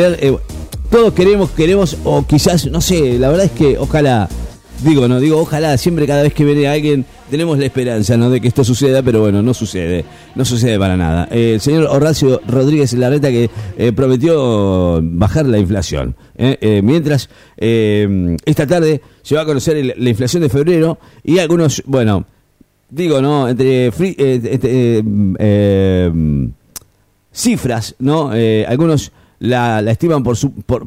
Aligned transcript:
Eh, 0.00 0.32
todos 0.92 1.12
queremos, 1.12 1.50
queremos, 1.50 1.96
o 2.04 2.24
quizás, 2.24 2.70
no 2.70 2.80
sé, 2.80 3.18
la 3.18 3.30
verdad 3.30 3.46
es 3.46 3.50
que 3.50 3.76
ojalá, 3.78 4.28
digo, 4.84 5.08
no, 5.08 5.18
digo, 5.18 5.40
ojalá, 5.40 5.76
siempre 5.76 6.06
cada 6.06 6.22
vez 6.22 6.32
que 6.32 6.44
viene 6.44 6.68
alguien 6.68 7.04
tenemos 7.28 7.58
la 7.58 7.66
esperanza, 7.66 8.16
¿no? 8.16 8.30
De 8.30 8.40
que 8.40 8.46
esto 8.46 8.62
suceda, 8.62 9.02
pero 9.02 9.22
bueno, 9.22 9.42
no 9.42 9.52
sucede, 9.54 10.04
no 10.36 10.44
sucede 10.44 10.78
para 10.78 10.96
nada. 10.96 11.26
Eh, 11.32 11.54
el 11.54 11.60
señor 11.60 11.88
Horacio 11.90 12.40
Rodríguez 12.46 12.92
Larreta 12.92 13.28
que 13.30 13.50
eh, 13.76 13.90
prometió 13.90 15.00
bajar 15.02 15.46
la 15.46 15.58
inflación. 15.58 16.14
mientras, 16.80 17.28
esta 17.56 18.66
tarde 18.68 19.02
se 19.22 19.34
va 19.34 19.40
a 19.40 19.46
conocer 19.46 19.94
la 19.98 20.10
inflación 20.10 20.44
de 20.44 20.48
febrero 20.48 21.00
y 21.24 21.40
algunos, 21.40 21.82
bueno, 21.86 22.24
digo, 22.88 23.20
¿no? 23.20 23.48
Entre... 23.48 23.90
cifras, 27.32 27.96
¿no? 27.98 28.30
algunos 28.68 29.10
la, 29.40 29.80
estiman 29.90 30.22
por, 30.22 30.36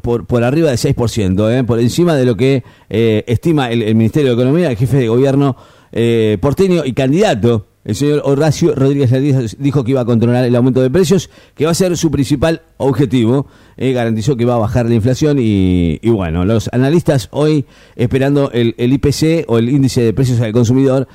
por, 0.02 0.25
por, 0.25 0.43
arriba 0.43 0.70
del 0.70 0.77
6%, 0.77 1.59
¿eh? 1.59 1.64
por 1.64 1.79
encima 1.79 2.15
de 2.15 2.25
lo 2.25 2.36
que 2.36 2.64
eh, 2.89 3.23
estima 3.28 3.71
el, 3.71 3.96
Ministerio 3.96 4.29
de 4.29 4.42
Economía, 4.42 4.69
el 4.69 4.78
jefe 4.78 4.97
de 4.97 5.07
gobierno 5.07 5.55
eh, 5.92 6.37
porteño 6.42 6.83
y 6.86 6.93
candidato. 6.93 7.68
El 7.83 7.95
señor 7.95 8.21
Horacio 8.25 8.75
Rodríguez 8.75 9.57
dijo 9.57 9.83
que 9.83 9.92
iba 9.92 10.01
a 10.01 10.06
controlar 10.06 10.45
el 10.45 10.56
aumento 10.56 10.83
de 10.83 10.92
precios, 10.92 11.32
que 11.56 11.65
va 11.65 11.71
a 11.71 11.73
ser 11.73 11.97
su 11.97 12.11
principal 12.11 12.61
objetivo. 12.78 13.47
garantizó 13.75 14.37
que 14.37 14.45
va 14.45 14.54
a 14.54 14.59
bajar 14.59 14.87
la 14.87 14.93
inflación 14.93 15.37
y, 15.39 15.97
bueno, 16.04 16.45
los 16.45 16.70
analistas 16.73 17.28
hoy 17.31 17.65
esperando 17.95 18.51
el, 18.51 18.75
IPC 18.78 19.45
o 19.47 19.57
el 19.57 19.70
índice 19.70 20.04
de 20.04 20.14
precios 20.14 20.39
al 20.42 20.51
consumidor 20.51 21.07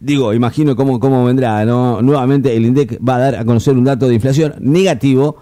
digo, 0.00 0.34
imagino 0.34 0.76
cómo, 0.76 1.00
cómo 1.00 1.24
vendrá, 1.24 1.64
¿no? 1.64 2.02
Nuevamente 2.02 2.54
el 2.54 2.66
INDEC 2.66 2.98
va 3.06 3.16
a 3.16 3.18
dar 3.18 3.36
a 3.36 3.44
conocer 3.46 3.74
un 3.74 3.84
dato 3.84 4.08
de 4.08 4.14
inflación 4.14 4.54
negativo 4.60 5.36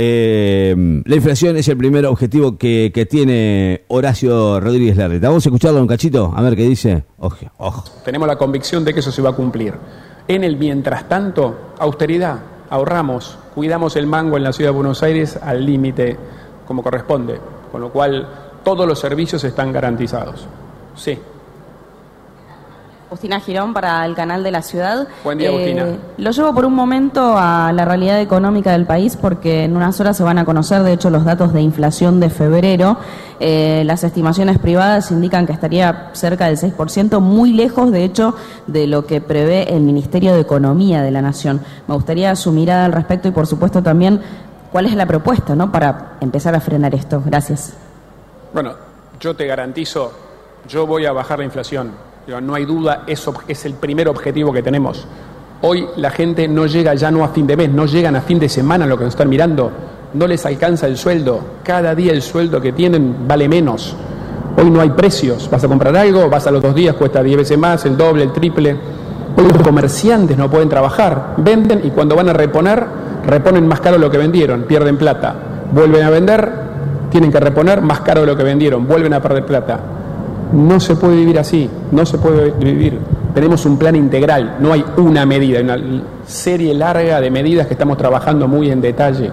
eh, 0.00 1.02
la 1.04 1.16
inflación 1.16 1.56
es 1.56 1.66
el 1.66 1.76
primer 1.76 2.06
objetivo 2.06 2.56
que, 2.56 3.08
tiene 3.10 3.82
Horacio 3.88 4.60
Rodríguez 4.60 4.96
Larreta. 4.96 5.26
Vamos 5.26 5.44
a 5.44 5.48
escucharlo 5.48 5.80
un 5.80 5.88
cachito, 5.88 6.32
a 6.36 6.40
ver 6.40 6.54
qué 6.54 6.62
dice. 6.62 7.02
Ojo, 7.18 7.84
Tenemos 8.04 8.28
la 8.28 8.36
convicción 8.36 8.84
de 8.84 8.94
que 8.94 9.00
eso 9.00 9.10
se 9.10 9.20
va 9.20 9.30
a 9.30 9.32
cumplir. 9.32 9.74
En 10.28 10.44
el 10.44 10.56
mientras 10.56 11.08
tanto, 11.08 11.72
austeridad, 11.80 12.38
ahorramos, 12.70 13.38
cuidamos 13.56 13.96
el 13.96 14.06
mango 14.06 14.36
en 14.36 14.44
la 14.44 14.52
ciudad 14.52 14.70
de 14.70 14.76
Buenos 14.76 15.02
Aires 15.02 15.36
al 15.42 15.66
límite 15.66 16.16
como 16.64 16.84
corresponde, 16.84 17.40
con 17.72 17.80
lo 17.80 17.90
cual 17.90 18.28
todos 18.62 18.86
los 18.86 19.00
servicios 19.00 19.42
están 19.42 19.72
garantizados. 19.72 20.46
Sí. 20.94 21.18
Agustina 23.08 23.40
Girón 23.40 23.72
para 23.72 24.04
el 24.04 24.14
canal 24.14 24.42
de 24.42 24.50
la 24.50 24.60
ciudad. 24.60 25.08
Buen 25.24 25.38
día, 25.38 25.48
Agustina. 25.48 25.86
Eh, 25.86 25.98
lo 26.18 26.30
llevo 26.30 26.52
por 26.52 26.66
un 26.66 26.74
momento 26.74 27.38
a 27.38 27.72
la 27.72 27.86
realidad 27.86 28.20
económica 28.20 28.72
del 28.72 28.84
país 28.84 29.16
porque 29.16 29.64
en 29.64 29.74
unas 29.74 29.98
horas 29.98 30.14
se 30.14 30.22
van 30.22 30.36
a 30.36 30.44
conocer, 30.44 30.82
de 30.82 30.92
hecho, 30.92 31.08
los 31.08 31.24
datos 31.24 31.54
de 31.54 31.62
inflación 31.62 32.20
de 32.20 32.28
febrero. 32.28 32.98
Eh, 33.40 33.82
las 33.86 34.04
estimaciones 34.04 34.58
privadas 34.58 35.10
indican 35.10 35.46
que 35.46 35.54
estaría 35.54 36.10
cerca 36.12 36.48
del 36.48 36.58
6%, 36.58 37.18
muy 37.20 37.54
lejos, 37.54 37.90
de 37.92 38.04
hecho, 38.04 38.34
de 38.66 38.86
lo 38.86 39.06
que 39.06 39.22
prevé 39.22 39.74
el 39.74 39.84
Ministerio 39.84 40.34
de 40.34 40.40
Economía 40.40 41.00
de 41.00 41.10
la 41.10 41.22
Nación. 41.22 41.62
Me 41.86 41.94
gustaría 41.94 42.36
su 42.36 42.52
mirada 42.52 42.84
al 42.84 42.92
respecto 42.92 43.26
y, 43.28 43.30
por 43.30 43.46
supuesto, 43.46 43.82
también 43.82 44.20
cuál 44.70 44.84
es 44.84 44.94
la 44.94 45.06
propuesta 45.06 45.54
¿no? 45.54 45.72
para 45.72 46.18
empezar 46.20 46.54
a 46.54 46.60
frenar 46.60 46.94
esto. 46.94 47.22
Gracias. 47.24 47.72
Bueno, 48.52 48.74
yo 49.18 49.34
te 49.34 49.46
garantizo, 49.46 50.12
yo 50.68 50.86
voy 50.86 51.06
a 51.06 51.12
bajar 51.12 51.38
la 51.38 51.46
inflación 51.46 52.07
no 52.28 52.54
hay 52.54 52.66
duda, 52.66 53.04
eso 53.06 53.32
es 53.48 53.64
el 53.64 53.72
primer 53.72 54.06
objetivo 54.06 54.52
que 54.52 54.62
tenemos. 54.62 55.06
Hoy 55.62 55.86
la 55.96 56.10
gente 56.10 56.46
no 56.46 56.66
llega 56.66 56.94
ya 56.94 57.10
no 57.10 57.24
a 57.24 57.28
fin 57.28 57.46
de 57.46 57.56
mes, 57.56 57.70
no 57.70 57.86
llegan 57.86 58.16
a 58.16 58.20
fin 58.20 58.38
de 58.38 58.50
semana 58.50 58.86
lo 58.86 58.98
que 58.98 59.04
nos 59.04 59.14
están 59.14 59.30
mirando, 59.30 59.72
no 60.12 60.26
les 60.26 60.44
alcanza 60.44 60.86
el 60.86 60.98
sueldo, 60.98 61.40
cada 61.64 61.94
día 61.94 62.12
el 62.12 62.20
sueldo 62.20 62.60
que 62.60 62.72
tienen 62.72 63.26
vale 63.26 63.48
menos. 63.48 63.96
Hoy 64.58 64.70
no 64.70 64.82
hay 64.82 64.90
precios, 64.90 65.48
vas 65.50 65.64
a 65.64 65.68
comprar 65.68 65.96
algo, 65.96 66.28
vas 66.28 66.46
a 66.46 66.50
los 66.50 66.62
dos 66.62 66.74
días, 66.74 66.94
cuesta 66.96 67.22
10 67.22 67.38
veces 67.38 67.56
más, 67.56 67.86
el 67.86 67.96
doble, 67.96 68.24
el 68.24 68.32
triple. 68.32 68.76
Hoy 69.34 69.44
los 69.50 69.62
comerciantes 69.62 70.36
no 70.36 70.50
pueden 70.50 70.68
trabajar, 70.68 71.34
venden 71.38 71.80
y 71.82 71.90
cuando 71.90 72.14
van 72.14 72.28
a 72.28 72.34
reponer, 72.34 72.84
reponen 73.24 73.66
más 73.66 73.80
caro 73.80 73.96
lo 73.96 74.10
que 74.10 74.18
vendieron, 74.18 74.64
pierden 74.64 74.98
plata. 74.98 75.34
Vuelven 75.72 76.02
a 76.02 76.10
vender, 76.10 76.52
tienen 77.10 77.32
que 77.32 77.40
reponer 77.40 77.80
más 77.80 78.00
caro 78.00 78.20
de 78.20 78.26
lo 78.26 78.36
que 78.36 78.42
vendieron, 78.42 78.86
vuelven 78.86 79.14
a 79.14 79.22
perder 79.22 79.46
plata. 79.46 79.80
No 80.52 80.80
se 80.80 80.96
puede 80.96 81.16
vivir 81.16 81.38
así, 81.38 81.68
no 81.92 82.06
se 82.06 82.18
puede 82.18 82.50
vivir. 82.52 82.98
Tenemos 83.34 83.66
un 83.66 83.78
plan 83.78 83.94
integral, 83.94 84.56
no 84.60 84.72
hay 84.72 84.84
una 84.96 85.26
medida, 85.26 85.58
hay 85.58 85.64
una 85.64 86.02
serie 86.26 86.72
larga 86.74 87.20
de 87.20 87.30
medidas 87.30 87.66
que 87.66 87.74
estamos 87.74 87.98
trabajando 87.98 88.48
muy 88.48 88.70
en 88.70 88.80
detalle. 88.80 89.30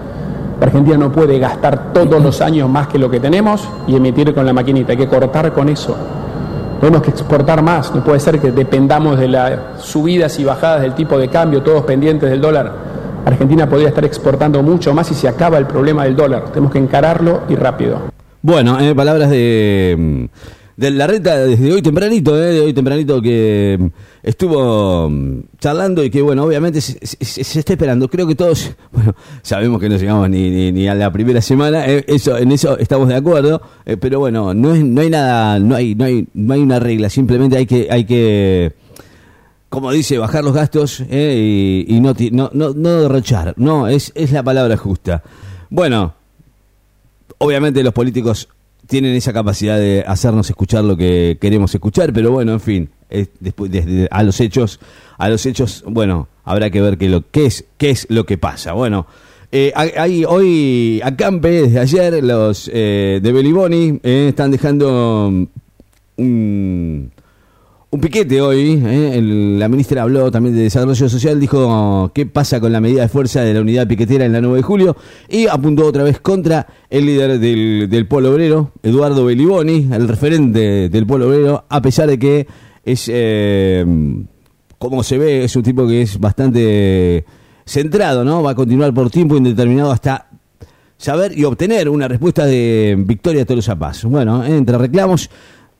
Argentina 0.60 0.96
no 0.96 1.12
puede 1.12 1.38
gastar 1.38 1.92
todos 1.92 2.22
los 2.22 2.40
años 2.40 2.68
más 2.68 2.88
que 2.88 2.98
lo 2.98 3.10
que 3.10 3.20
tenemos 3.20 3.66
y 3.86 3.96
emitir 3.96 4.34
con 4.34 4.46
la 4.46 4.52
maquinita, 4.52 4.92
hay 4.92 4.98
que 4.98 5.08
cortar 5.08 5.52
con 5.52 5.68
eso. 5.68 5.96
Tenemos 6.80 7.02
que 7.02 7.10
exportar 7.10 7.62
más, 7.62 7.94
no 7.94 8.04
puede 8.04 8.20
ser 8.20 8.38
que 8.38 8.52
dependamos 8.52 9.18
de 9.18 9.28
las 9.28 9.82
subidas 9.82 10.38
y 10.38 10.44
bajadas 10.44 10.82
del 10.82 10.94
tipo 10.94 11.18
de 11.18 11.28
cambio, 11.28 11.62
todos 11.62 11.84
pendientes 11.84 12.28
del 12.28 12.40
dólar. 12.40 12.72
Argentina 13.24 13.68
podría 13.68 13.88
estar 13.88 14.04
exportando 14.04 14.62
mucho 14.62 14.94
más 14.94 15.10
y 15.10 15.14
se 15.14 15.26
acaba 15.26 15.58
el 15.58 15.66
problema 15.66 16.04
del 16.04 16.14
dólar. 16.14 16.44
Tenemos 16.50 16.70
que 16.72 16.78
encararlo 16.78 17.40
y 17.48 17.56
rápido. 17.56 17.98
Bueno, 18.40 18.78
en 18.78 18.94
palabras 18.94 19.30
de 19.30 20.28
de 20.76 20.90
la 20.90 21.06
reta 21.06 21.38
desde 21.38 21.72
hoy 21.72 21.80
tempranito, 21.80 22.36
¿eh? 22.36 22.52
de 22.52 22.60
hoy 22.60 22.72
tempranito 22.74 23.22
que 23.22 23.78
mm, 23.80 23.86
estuvo 24.22 25.08
mm, 25.08 25.40
charlando 25.58 26.04
y 26.04 26.10
que, 26.10 26.20
bueno, 26.20 26.44
obviamente 26.44 26.80
se, 26.80 26.98
está 27.00 27.72
esperando. 27.72 28.08
Creo 28.08 28.26
que 28.26 28.34
todos, 28.34 28.72
bueno, 28.92 29.14
sabemos 29.42 29.80
que 29.80 29.88
no 29.88 29.96
llegamos 29.96 30.28
ni, 30.28 30.72
ni, 30.72 30.86
a 30.86 30.94
la 30.94 31.10
primera 31.10 31.40
semana, 31.40 31.86
eh, 31.86 32.04
eso 32.06 32.36
en 32.36 32.52
eso 32.52 32.78
estamos 32.78 33.08
de 33.08 33.14
acuerdo, 33.14 33.62
eh, 33.86 33.96
pero 33.96 34.18
bueno, 34.18 34.52
no, 34.52 34.74
es, 34.74 34.84
no 34.84 35.00
hay 35.00 35.10
nada, 35.10 35.58
no 35.58 35.74
hay, 35.74 35.94
no, 35.94 36.04
hay, 36.04 36.26
no 36.34 36.54
hay 36.54 36.60
una 36.60 36.78
regla, 36.78 37.08
simplemente 37.08 37.56
hay 37.56 37.66
que, 37.66 37.88
hay 37.90 38.04
que 38.04 38.74
como 39.70 39.90
dice, 39.92 40.16
bajar 40.18 40.44
los 40.44 40.54
gastos 40.54 41.02
eh, 41.08 41.84
y, 41.86 41.96
y, 41.96 42.00
no, 42.00 42.14
no, 42.32 42.50
no, 42.52 42.72
no 42.74 43.00
derrochar, 43.00 43.54
no, 43.56 43.88
es, 43.88 44.12
es 44.14 44.30
la 44.30 44.42
palabra 44.42 44.76
justa. 44.76 45.22
Bueno, 45.68 46.14
obviamente 47.38 47.82
los 47.82 47.92
políticos 47.92 48.48
tienen 48.86 49.14
esa 49.14 49.32
capacidad 49.32 49.78
de 49.78 50.04
hacernos 50.06 50.48
escuchar 50.48 50.84
lo 50.84 50.96
que 50.96 51.38
queremos 51.40 51.74
escuchar, 51.74 52.12
pero 52.12 52.30
bueno, 52.30 52.52
en 52.52 52.60
fin, 52.60 52.90
después 53.40 53.70
desde, 53.70 54.08
a 54.10 54.22
los 54.22 54.40
hechos, 54.40 54.80
a 55.18 55.28
los 55.28 55.44
hechos, 55.46 55.84
bueno, 55.86 56.28
habrá 56.44 56.70
que 56.70 56.80
ver 56.80 56.98
qué 56.98 57.08
lo 57.08 57.30
qué 57.30 57.46
es 57.46 57.64
qué 57.76 57.90
es 57.90 58.06
lo 58.10 58.24
que 58.26 58.38
pasa. 58.38 58.72
Bueno, 58.72 59.06
eh, 59.52 59.72
hay 59.74 60.24
hoy 60.24 61.00
acampe 61.04 61.48
desde 61.48 61.78
ayer 61.78 62.22
los 62.24 62.70
eh, 62.72 63.20
de 63.22 63.32
Beliboni 63.32 64.00
eh, 64.02 64.26
están 64.30 64.50
dejando 64.50 65.46
un 66.16 67.12
un 67.96 68.00
piquete 68.00 68.42
hoy. 68.42 68.82
¿eh? 68.84 69.20
la 69.22 69.68
ministra 69.68 70.02
habló 70.02 70.30
también 70.30 70.54
de 70.54 70.64
Desarrollo 70.64 71.08
Social, 71.08 71.40
dijo 71.40 72.10
qué 72.14 72.26
pasa 72.26 72.60
con 72.60 72.70
la 72.70 72.78
medida 72.78 73.00
de 73.00 73.08
fuerza 73.08 73.40
de 73.40 73.54
la 73.54 73.62
unidad 73.62 73.88
piquetera 73.88 74.26
en 74.26 74.32
la 74.34 74.42
9 74.42 74.58
de 74.58 74.62
julio 74.62 74.96
y 75.30 75.46
apuntó 75.46 75.86
otra 75.86 76.02
vez 76.02 76.20
contra 76.20 76.66
el 76.90 77.06
líder 77.06 77.38
del, 77.38 77.88
del 77.88 78.06
Polo 78.06 78.32
Obrero, 78.32 78.72
Eduardo 78.82 79.24
Beliboni, 79.24 79.88
el 79.90 80.08
referente 80.08 80.90
del 80.90 81.06
Polo 81.06 81.28
Obrero, 81.28 81.64
a 81.70 81.80
pesar 81.80 82.08
de 82.08 82.18
que 82.18 82.46
es, 82.84 83.10
eh, 83.10 83.84
como 84.78 85.02
se 85.02 85.16
ve, 85.16 85.44
es 85.44 85.56
un 85.56 85.62
tipo 85.62 85.88
que 85.88 86.02
es 86.02 86.20
bastante 86.20 87.24
centrado, 87.64 88.24
¿no? 88.24 88.42
Va 88.42 88.50
a 88.50 88.54
continuar 88.54 88.92
por 88.92 89.10
tiempo 89.10 89.38
indeterminado 89.38 89.90
hasta 89.90 90.28
saber 90.98 91.36
y 91.36 91.44
obtener 91.44 91.88
una 91.88 92.08
respuesta 92.08 92.44
de 92.44 92.94
Victoria 92.98 93.46
Tolosa 93.46 93.74
Paz. 93.74 94.04
Bueno, 94.04 94.44
entre 94.44 94.76
reclamos 94.76 95.30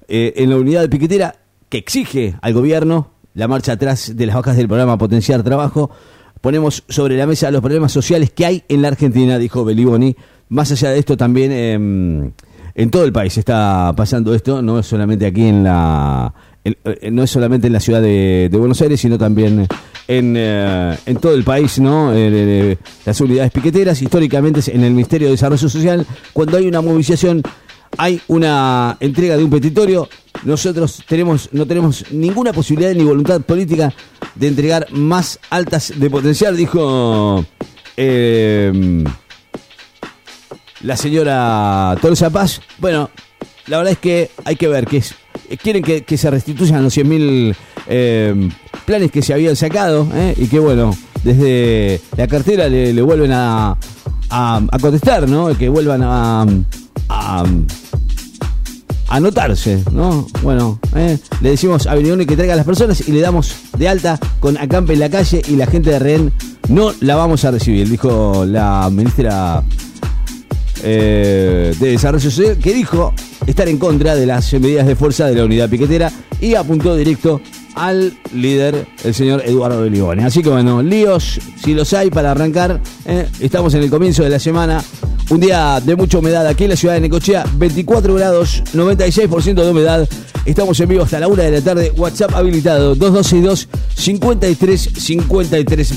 eh, 0.09 0.33
en 0.37 0.49
la 0.49 0.57
unidad 0.57 0.89
piquetera 0.89 1.35
que 1.69 1.79
exige 1.79 2.37
al 2.43 2.55
gobierno 2.55 3.11
la 3.35 3.49
marcha 3.49 3.73
atrás 3.73 4.17
de 4.17 4.27
las 4.27 4.35
bajas 4.35 4.57
del 4.57 4.67
programa 4.67 4.99
Potenciar 4.99 5.43
Trabajo. 5.43 5.91
Ponemos 6.41 6.85
sobre 6.89 7.17
la 7.17 7.27
mesa 7.27 7.51
los 7.51 7.61
problemas 7.61 7.93
sociales 7.93 8.31
que 8.31 8.47
hay 8.47 8.65
en 8.69 8.83
la 8.83 8.89
Argentina, 8.89 9.39
dijo 9.39 9.65
Beliboni. 9.65 10.17
Más 10.49 10.71
allá 10.73 10.91
de 10.91 10.99
esto, 10.99 11.17
también 11.17 11.53
em, 11.53 12.33
en 12.75 12.91
todo 12.91 13.05
el 13.05 13.13
país 13.13 13.37
está 13.37 13.93
pasando 13.97 14.35
esto, 14.35 14.63
no 14.63 14.79
es 14.79 14.87
solamente 14.87 15.27
aquí 15.27 15.47
en 15.47 15.65
la. 15.65 16.33
Eh, 16.65 17.11
no 17.11 17.23
es 17.23 17.31
solamente 17.31 17.69
en 17.69 17.73
la 17.73 17.81
ciudad 17.81 18.03
de, 18.03 18.49
Buenos 18.53 18.81
Aires, 18.83 19.01
sino 19.01 19.19
también 19.19 19.67
en, 20.09 20.35
eh, 20.37 20.97
en 21.07 21.17
todo 21.17 21.35
el 21.35 21.45
país, 21.45 21.79
¿no? 21.79 22.13
Eh, 22.15 22.77
las 23.05 23.21
unidades 23.21 23.53
piqueteras, 23.53 24.01
históricamente 24.03 24.61
en 24.73 24.83
el 24.83 24.93
Ministerio 24.93 25.29
de 25.29 25.33
Desarrollo 25.33 25.69
Social, 25.69 26.07
cuando 26.33 26.57
hay 26.57 26.67
una 26.67 26.81
movilización 26.81 27.43
hay 27.99 28.21
una 28.29 28.97
entrega 29.01 29.37
de 29.37 29.45
un 29.45 29.51
petitorio. 29.51 30.09
Nosotros 30.45 31.03
no 31.53 31.67
tenemos 31.67 32.05
ninguna 32.11 32.53
posibilidad 32.53 32.93
ni 32.95 33.05
voluntad 33.05 33.41
política 33.41 33.93
de 34.35 34.49
entregar 34.49 34.87
más 34.93 35.39
altas 35.51 35.93
de 35.97 36.11
potencial, 36.11 36.57
dijo 36.57 37.45
eh, 37.97 39.05
la 40.83 40.97
señora 40.97 41.97
Tolosa 42.01 42.31
Paz. 42.31 42.61
Bueno, 42.79 43.11
la 43.67 43.79
verdad 43.79 43.93
es 43.93 43.99
que 43.99 44.31
hay 44.45 44.57
que 44.57 44.69
ver 44.69 44.87
que 44.87 45.03
quieren 45.63 45.83
que, 45.83 46.17
se 46.17 46.31
restituyan 46.31 46.83
los 46.83 46.97
100.000 46.97 47.57
eh, 47.89 48.51
planes 48.85 49.11
que 49.11 49.23
se 49.23 49.33
habían 49.33 49.57
sacado 49.57 50.07
eh, 50.15 50.35
y 50.37 50.47
que 50.47 50.59
bueno, 50.59 50.97
desde 51.25 52.01
la 52.17 52.29
cartera 52.29 52.69
le, 52.69 53.01
vuelven 53.03 53.33
a 53.33 53.77
contestar, 54.81 55.29
¿no? 55.29 55.57
Que 55.57 55.69
vuelvan 55.69 56.03
a 56.05 56.47
a, 57.09 57.45
anotarse, 59.09 59.83
¿no? 59.93 60.27
Bueno, 60.43 60.81
eh, 60.95 61.19
le 61.41 61.51
decimos 61.51 61.87
a 61.87 61.95
Benigone 61.95 62.27
que 62.27 62.37
traiga 62.37 62.55
a 62.55 62.57
las 62.57 62.67
personas 62.67 63.07
y 63.07 63.13
le 63.13 63.21
damos 63.21 63.55
de 63.79 63.89
alta 63.89 64.19
con 64.41 64.59
acampe 64.59 64.95
en 64.95 65.01
la 65.01 65.09
calle 65.09 65.43
y 65.47 65.57
la 65.57 65.67
gente 65.67 65.91
de 65.91 65.99
Rehén 65.99 66.33
no 66.69 66.93
la 67.01 67.15
vamos 67.15 67.45
a 67.45 67.53
recibir, 67.53 67.89
dijo 67.89 68.45
la 68.45 68.89
ministra 68.91 69.63
eh, 70.83 71.75
de 71.79 71.91
Desarrollo 71.91 72.31
Social, 72.31 72.59
que 72.59 72.75
dijo 72.75 73.15
estar 73.47 73.69
en 73.69 73.79
contra 73.79 74.17
de 74.17 74.27
las 74.27 74.53
medidas 74.55 74.87
de 74.87 74.97
fuerza 74.97 75.27
de 75.27 75.37
la 75.37 75.45
unidad 75.45 75.71
piquetera 75.71 76.11
y 76.41 76.55
apuntó 76.55 76.97
directo 76.97 77.41
al 77.77 78.17
líder, 78.35 78.87
el 79.05 79.15
señor 79.15 79.43
Eduardo 79.45 79.77
de 79.77 79.91
Beligone. 79.91 80.25
Así 80.25 80.43
que 80.43 80.49
bueno, 80.49 80.83
líos, 80.83 81.39
si 81.63 81.75
los 81.75 81.93
hay 81.93 82.11
para 82.11 82.33
arrancar, 82.33 82.81
eh, 83.05 83.29
estamos 83.39 83.75
en 83.75 83.83
el 83.83 83.91
comienzo 83.91 84.25
de 84.25 84.31
la 84.31 84.41
semana. 84.41 84.83
Un 85.29 85.41
día 85.41 85.81
de 85.81 85.97
mucha 85.97 86.19
humedad 86.19 86.47
aquí 86.47 86.65
en 86.65 86.71
la 86.71 86.77
ciudad 86.77 86.95
de 86.95 87.01
Necochea, 87.01 87.45
24 87.57 88.15
grados, 88.15 88.63
96% 88.73 89.55
de 89.55 89.71
humedad. 89.71 90.09
Estamos 90.45 90.79
en 90.81 90.89
vivo 90.89 91.03
hasta 91.03 91.21
la 91.21 91.29
una 91.29 91.43
de 91.43 91.51
la 91.51 91.61
tarde. 91.61 91.93
WhatsApp 91.97 92.35
habilitado 92.35 92.95
2262 92.95 93.69
53 93.95 94.91
53 94.97 95.97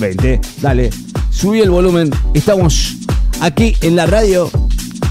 Dale, 0.62 0.90
subí 1.30 1.62
el 1.62 1.70
volumen. 1.70 2.12
Estamos 2.34 2.98
aquí 3.40 3.76
en 3.82 3.96
la 3.96 4.06
radio 4.06 4.50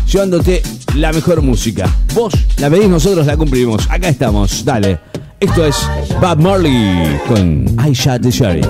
llevándote 0.07 0.63
la 0.95 1.13
mejor 1.13 1.41
música. 1.43 1.89
Vos 2.15 2.35
la 2.59 2.69
pedís, 2.69 2.89
nosotros 2.89 3.27
la 3.27 3.37
cumplimos. 3.37 3.89
Acá 3.89 4.09
estamos. 4.09 4.65
Dale. 4.65 5.08
Esto 5.41 5.67
es 5.67 5.89
Bob 6.21 6.41
Marley 6.41 7.21
con 7.29 7.65
I 7.79 7.93
Shot 7.93 8.23
the 8.23 8.31
Sheriff. 8.31 8.67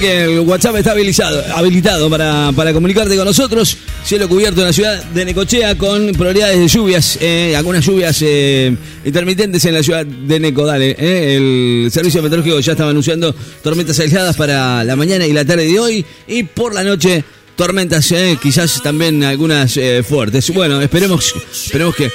Que 0.00 0.38
WhatsApp 0.40 0.76
está 0.76 0.92
habilitado, 0.92 2.10
para, 2.10 2.52
para 2.54 2.74
comunicarte 2.74 3.16
con 3.16 3.24
nosotros. 3.24 3.78
Cielo 4.04 4.28
cubierto 4.28 4.60
en 4.60 4.66
la 4.66 4.72
ciudad 4.74 5.02
de 5.02 5.24
Necochea 5.24 5.78
con 5.78 6.12
probabilidades 6.12 6.58
de 6.58 6.68
lluvias, 6.68 7.18
eh, 7.18 7.54
algunas 7.56 7.82
lluvias 7.82 8.18
eh, 8.20 8.76
intermitentes 9.06 9.64
en 9.64 9.72
la 9.72 9.82
ciudad 9.82 10.04
de 10.04 10.38
Neco. 10.38 10.66
Dale, 10.66 10.94
eh, 10.98 11.36
el 11.36 11.90
servicio 11.90 12.22
meteorológico 12.22 12.60
ya 12.60 12.72
estaba 12.72 12.90
anunciando 12.90 13.34
tormentas 13.62 13.98
aisladas 13.98 14.36
para 14.36 14.84
la 14.84 14.96
mañana 14.96 15.26
y 15.26 15.32
la 15.32 15.46
tarde 15.46 15.64
de 15.64 15.80
hoy 15.80 16.04
y 16.28 16.42
por 16.42 16.74
la 16.74 16.84
noche 16.84 17.24
tormentas, 17.56 18.12
quizás 18.42 18.82
también 18.82 19.24
algunas 19.24 19.80
fuertes. 20.06 20.52
Bueno, 20.52 20.82
esperemos, 20.82 21.34
esperemos 21.50 21.96
que 21.96 22.10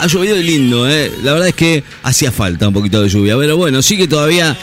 ha 0.00 0.06
llovido 0.06 0.36
y 0.36 0.42
lindo, 0.42 0.86
la 0.86 1.32
verdad 1.32 1.48
es 1.48 1.54
que 1.54 1.82
hacía 2.02 2.30
falta 2.30 2.68
un 2.68 2.74
poquito 2.74 3.00
de 3.00 3.08
lluvia, 3.08 3.38
pero 3.38 3.56
bueno, 3.56 3.80
sigue 3.80 4.06
todavía 4.06 4.54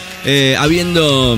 habiendo 0.59 1.35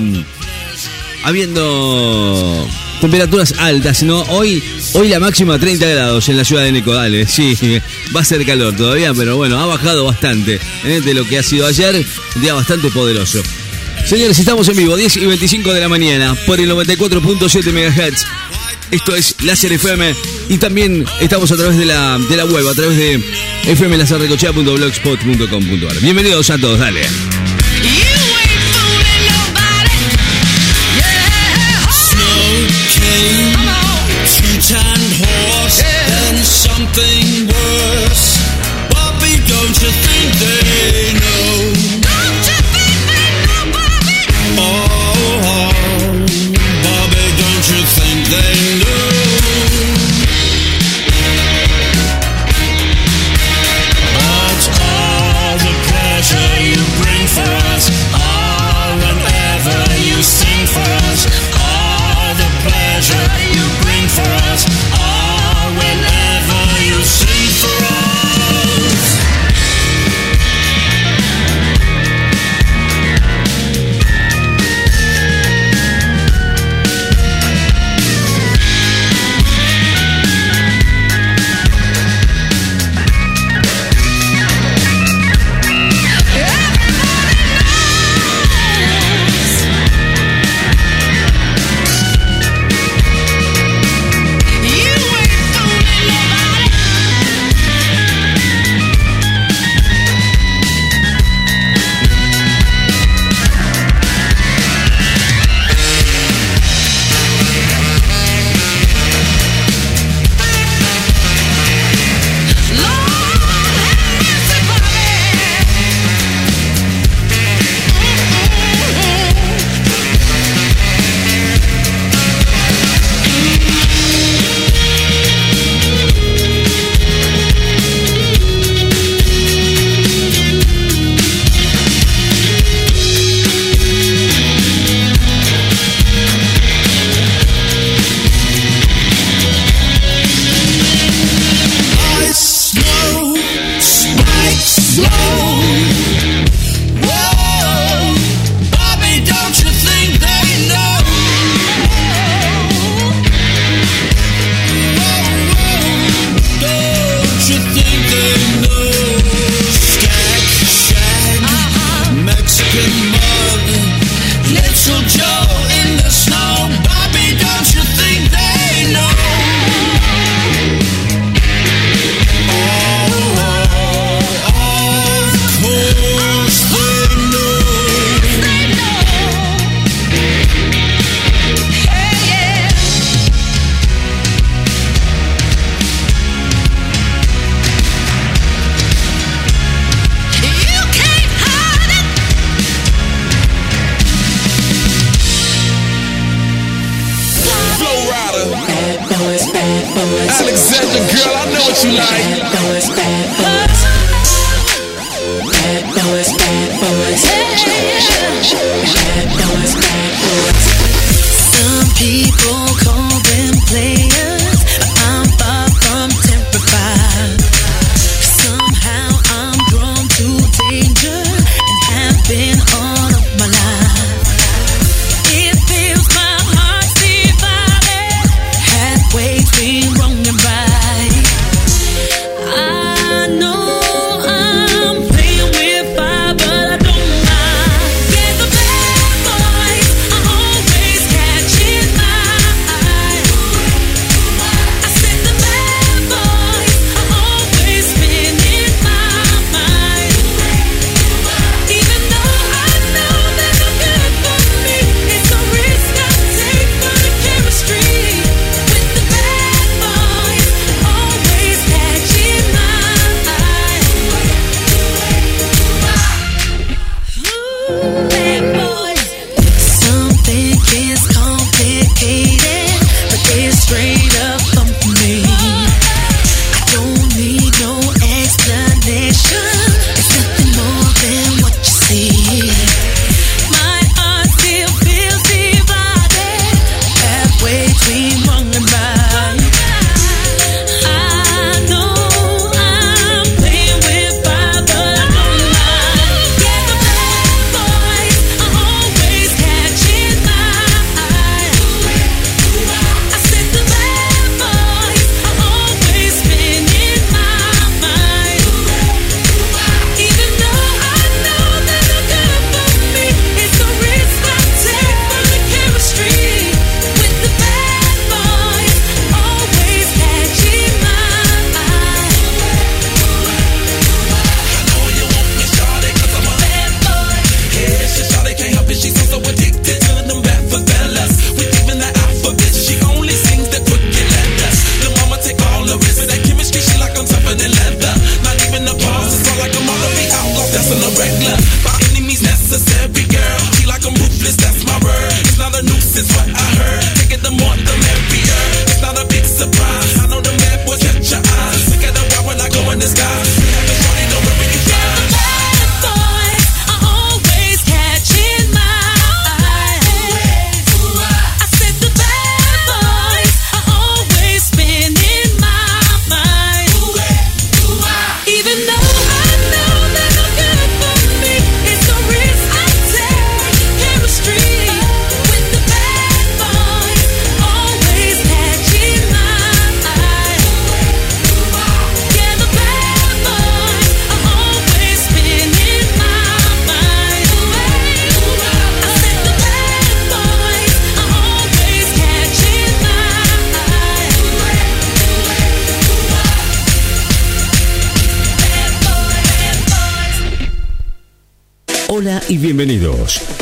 habiendo 1.24 2.68
temperaturas 3.00 3.54
altas, 3.58 4.02
¿no? 4.02 4.20
Hoy, 4.22 4.62
hoy 4.92 5.08
la 5.08 5.18
máxima 5.18 5.58
30 5.58 5.86
grados 5.86 6.28
en 6.28 6.36
la 6.36 6.44
ciudad 6.44 6.62
de 6.62 6.72
Necodale, 6.72 7.26
sí, 7.28 7.56
va 8.14 8.20
a 8.20 8.24
ser 8.24 8.44
calor 8.46 8.76
todavía, 8.76 9.12
pero 9.12 9.36
bueno, 9.36 9.58
ha 9.58 9.66
bajado 9.66 10.04
bastante 10.04 10.60
¿eh? 10.84 11.00
de 11.04 11.14
lo 11.14 11.24
que 11.24 11.38
ha 11.38 11.42
sido 11.42 11.66
ayer, 11.66 12.06
un 12.36 12.42
día 12.42 12.54
bastante 12.54 12.90
poderoso. 12.90 13.42
Señores, 14.04 14.38
estamos 14.38 14.68
en 14.68 14.76
vivo, 14.76 14.96
10 14.96 15.16
y 15.16 15.26
25 15.26 15.72
de 15.72 15.80
la 15.80 15.88
mañana, 15.88 16.36
por 16.46 16.60
el 16.60 16.70
94.7 16.70 17.72
MHz. 17.72 18.24
Esto 18.90 19.16
es 19.16 19.36
Láser 19.42 19.72
FM 19.72 20.14
y 20.48 20.58
también 20.58 21.04
estamos 21.20 21.50
a 21.50 21.56
través 21.56 21.78
de 21.78 21.86
la, 21.86 22.18
de 22.18 22.36
la 22.36 22.44
web, 22.44 22.68
a 22.68 22.74
través 22.74 22.98
de 22.98 23.18
fmlaserrecochea.blogspot.com.ar. 23.74 26.00
Bienvenidos 26.00 26.50
a 26.50 26.58
todos, 26.58 26.78
dale. 26.78 27.41
Something 36.82 37.46
worse. 37.46 38.38
Bobby, 38.90 39.38
don't 39.46 39.76
you 39.82 39.90
think 39.90 40.32
they 40.40 40.61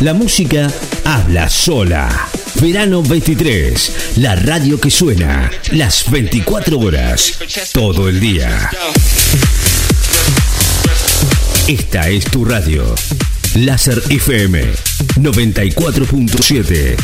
La 0.01 0.15
música 0.15 0.71
habla 1.05 1.51
sola. 1.51 2.29
Verano 2.55 3.03
23, 3.03 4.17
la 4.17 4.35
radio 4.35 4.81
que 4.81 4.91
suena 4.91 5.51
las 5.73 6.11
24 6.11 6.79
horas, 6.79 7.35
todo 7.73 8.09
el 8.09 8.19
día. 8.19 8.71
Esta 11.69 12.09
es 12.09 12.25
tu 12.25 12.47
radio. 12.47 12.95
Láser 13.57 14.03
FM 14.09 14.73
94.7. 15.17 16.97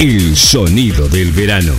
El 0.00 0.36
sonido 0.36 1.08
del 1.08 1.30
verano. 1.30 1.74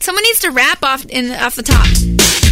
Someone 0.00 0.22
needs 0.22 0.40
to 0.40 0.50
rap 0.50 0.82
off 0.82 1.04
in 1.10 1.30
off 1.32 1.56
the 1.56 1.62
top. 1.62 2.45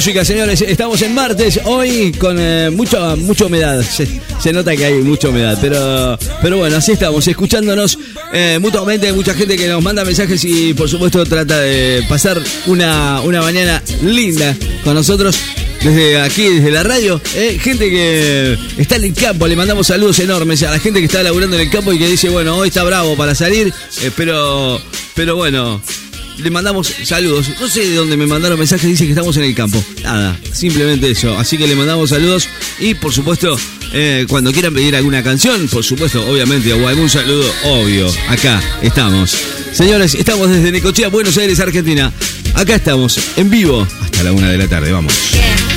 música, 0.00 0.24
señores. 0.24 0.62
Estamos 0.62 1.02
en 1.02 1.14
martes, 1.14 1.60
hoy 1.64 2.10
con 2.12 2.38
eh, 2.40 2.70
mucha, 2.70 3.16
mucha 3.16 3.44
humedad. 3.44 3.82
Se, 3.82 4.50
nota 4.50 4.74
que 4.74 4.86
hay 4.86 4.94
mucha 4.94 5.28
humedad, 5.28 5.58
pero, 5.60 6.18
pero 6.40 6.56
bueno, 6.56 6.78
así 6.78 6.92
estamos, 6.92 7.28
escuchándonos 7.28 7.98
eh, 8.32 8.58
mutuamente. 8.62 9.12
Mucha 9.12 9.34
gente 9.34 9.58
que 9.58 9.68
nos 9.68 9.82
manda 9.82 10.02
mensajes 10.02 10.42
y, 10.46 10.72
por 10.72 10.88
supuesto, 10.88 11.22
trata 11.26 11.60
de 11.60 12.02
pasar 12.08 12.40
una, 12.66 13.20
una 13.20 13.42
mañana 13.42 13.82
linda 14.02 14.56
con 14.84 14.94
nosotros 14.94 15.38
desde 15.82 16.20
aquí, 16.20 16.48
desde 16.48 16.70
la 16.70 16.82
radio. 16.82 17.20
Eh, 17.34 17.58
gente 17.60 17.90
que 17.90 18.58
está 18.78 18.96
en 18.96 19.04
el 19.04 19.14
campo, 19.14 19.46
le 19.46 19.56
mandamos 19.56 19.86
saludos 19.86 20.18
enormes 20.18 20.62
a 20.62 20.70
la 20.70 20.78
gente 20.78 21.00
que 21.00 21.06
está 21.06 21.22
laburando 21.22 21.56
en 21.56 21.62
el 21.62 21.70
campo 21.70 21.92
y 21.92 21.98
que 21.98 22.06
dice, 22.06 22.28
bueno, 22.28 22.56
hoy 22.56 22.68
está 22.68 22.82
bravo 22.84 23.16
para 23.16 23.34
salir, 23.34 23.72
eh, 24.02 24.10
pero, 24.16 24.80
pero 25.14 25.36
bueno, 25.36 25.80
le 26.42 26.50
mandamos 26.50 26.92
saludos. 27.04 27.50
No 27.60 27.68
sé 27.68 27.86
de 27.86 27.94
dónde 27.94 28.16
me 28.16 28.26
mandaron 28.26 28.58
mensajes, 28.58 28.88
dice 28.88 29.04
que 29.04 29.10
estamos 29.10 29.36
en 29.36 29.44
el 29.44 29.54
campo. 29.54 29.82
Nada, 30.02 30.38
simplemente 30.52 31.10
eso. 31.10 31.38
Así 31.38 31.58
que 31.58 31.66
le 31.66 31.76
mandamos 31.76 32.10
saludos 32.10 32.48
y 32.78 32.94
por 32.94 33.12
supuesto, 33.12 33.56
eh, 33.92 34.26
cuando 34.28 34.52
quieran 34.52 34.74
pedir 34.74 34.96
alguna 34.96 35.22
canción, 35.22 35.68
por 35.68 35.84
supuesto, 35.84 36.24
obviamente, 36.28 36.72
o 36.72 36.88
algún 36.88 37.08
saludo, 37.08 37.50
obvio, 37.64 38.12
acá 38.28 38.62
estamos. 38.82 39.36
Señores, 39.72 40.14
estamos 40.14 40.50
desde 40.50 40.72
Necochea, 40.72 41.08
Buenos 41.08 41.36
Aires, 41.38 41.60
Argentina. 41.60 42.12
Acá 42.54 42.76
estamos, 42.76 43.18
en 43.36 43.50
vivo, 43.50 43.86
hasta 44.00 44.22
la 44.22 44.32
una 44.32 44.50
de 44.50 44.58
la 44.58 44.68
tarde, 44.68 44.92
vamos. 44.92 45.14
Bien. 45.32 45.69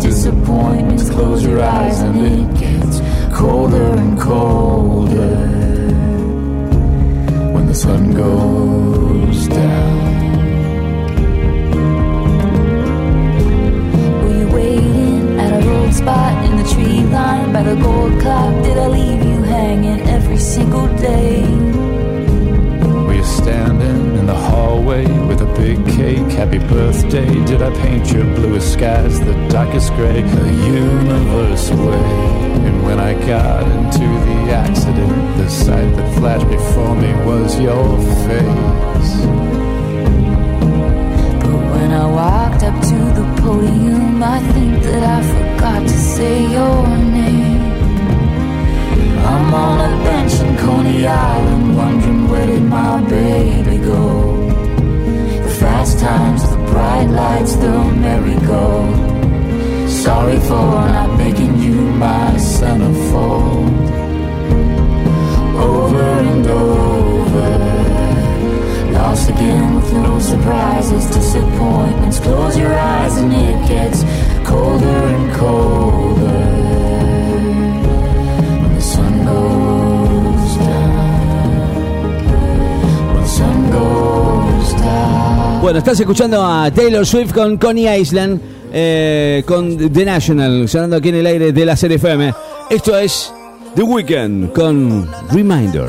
disappointments. 0.00 1.10
Close 1.10 1.44
your 1.44 1.62
eyes 1.62 2.00
and 2.00 2.18
it 2.26 2.58
gets 2.58 3.00
colder 3.36 3.92
and 4.02 4.18
colder 4.20 5.36
when 7.54 7.66
the 7.66 7.74
sun 7.74 8.14
goes 8.14 9.48
down. 9.48 9.98
Were 14.22 14.36
you 14.40 14.48
waiting 14.48 15.38
at 15.40 15.62
a 15.62 15.66
road 15.66 15.92
spot 15.94 16.44
in 16.46 16.56
the 16.56 16.64
tree 16.72 17.02
line 17.04 17.52
by 17.52 17.62
the 17.62 17.74
gold 17.74 18.20
clock? 18.20 18.54
Did 18.64 18.78
I 18.78 18.88
leave 18.88 19.24
you 19.24 19.42
hanging 19.42 20.00
every 20.08 20.38
single 20.38 20.88
day? 20.96 21.42
Were 23.06 23.14
you 23.14 23.24
standing? 23.24 24.07
the 24.28 24.34
hallway 24.34 25.06
with 25.26 25.40
a 25.40 25.50
big 25.56 25.78
cake. 25.96 26.30
Happy 26.40 26.58
birthday, 26.58 27.30
did 27.46 27.62
I 27.62 27.70
paint 27.80 28.12
your 28.12 28.24
bluest 28.34 28.74
skies 28.74 29.18
the 29.20 29.32
darkest 29.48 29.90
gray? 29.94 30.20
The 30.20 30.52
universe 30.82 31.70
away. 31.70 32.10
And 32.66 32.84
when 32.84 33.00
I 33.00 33.14
got 33.26 33.62
into 33.76 34.06
the 34.28 34.38
accident, 34.64 35.14
the 35.38 35.48
sight 35.48 35.90
that 35.96 36.08
flashed 36.18 36.48
before 36.48 36.94
me 36.94 37.10
was 37.24 37.58
your 37.58 37.88
face. 38.26 39.14
But 41.42 41.60
when 41.72 41.90
I 42.02 42.06
walked 42.20 42.62
up 42.64 42.78
to 42.90 42.98
the 43.18 43.26
podium, 43.40 44.22
I 44.22 44.40
think 44.52 44.82
that 44.82 45.04
I 45.16 45.18
forgot 45.32 45.82
to 45.84 45.98
say 46.14 46.52
your 46.52 46.86
name. 47.16 47.47
I'm 49.28 49.52
on 49.52 49.78
a 49.80 50.04
bench 50.04 50.34
in 50.40 50.56
Coney 50.56 51.06
Island, 51.06 51.76
wondering 51.76 52.28
where 52.30 52.46
did 52.46 52.62
my 52.62 53.00
baby 53.10 53.76
go? 53.76 54.02
The 55.44 55.52
fast 55.60 55.98
times, 55.98 56.48
the 56.50 56.56
bright 56.70 57.08
lights, 57.20 57.54
the 57.56 57.74
merry-go. 58.04 58.66
Sorry 59.86 60.38
for 60.48 60.66
not 60.96 61.18
making 61.18 61.58
you 61.60 61.74
my 62.04 62.30
centerfold. 62.38 63.68
Over 65.72 66.04
and 66.32 66.46
over, 66.46 67.50
lost 68.92 69.28
again 69.28 69.74
with 69.74 69.92
no 69.92 70.18
surprises, 70.20 71.04
disappointments. 71.06 72.18
Close 72.20 72.56
your 72.56 72.72
eyes 72.72 73.16
and 73.18 73.32
it 73.32 73.68
gets 73.68 74.00
colder 74.48 75.00
and 75.14 75.34
colder. 75.34 76.77
Bueno, 85.60 85.80
estás 85.80 85.98
escuchando 86.00 86.42
a 86.42 86.70
Taylor 86.70 87.04
Swift 87.04 87.34
con 87.34 87.56
Coney 87.56 87.88
Island, 88.00 88.40
eh, 88.72 89.42
con 89.46 89.76
The 89.76 90.04
National, 90.04 90.68
sonando 90.68 90.96
aquí 90.96 91.08
en 91.08 91.16
el 91.16 91.26
aire 91.26 91.52
de 91.52 91.66
la 91.66 91.76
serie 91.76 91.96
FM. 91.96 92.32
Esto 92.70 92.96
es 92.96 93.32
The 93.74 93.82
Weeknd 93.82 94.52
con 94.52 95.08
Reminder. 95.30 95.88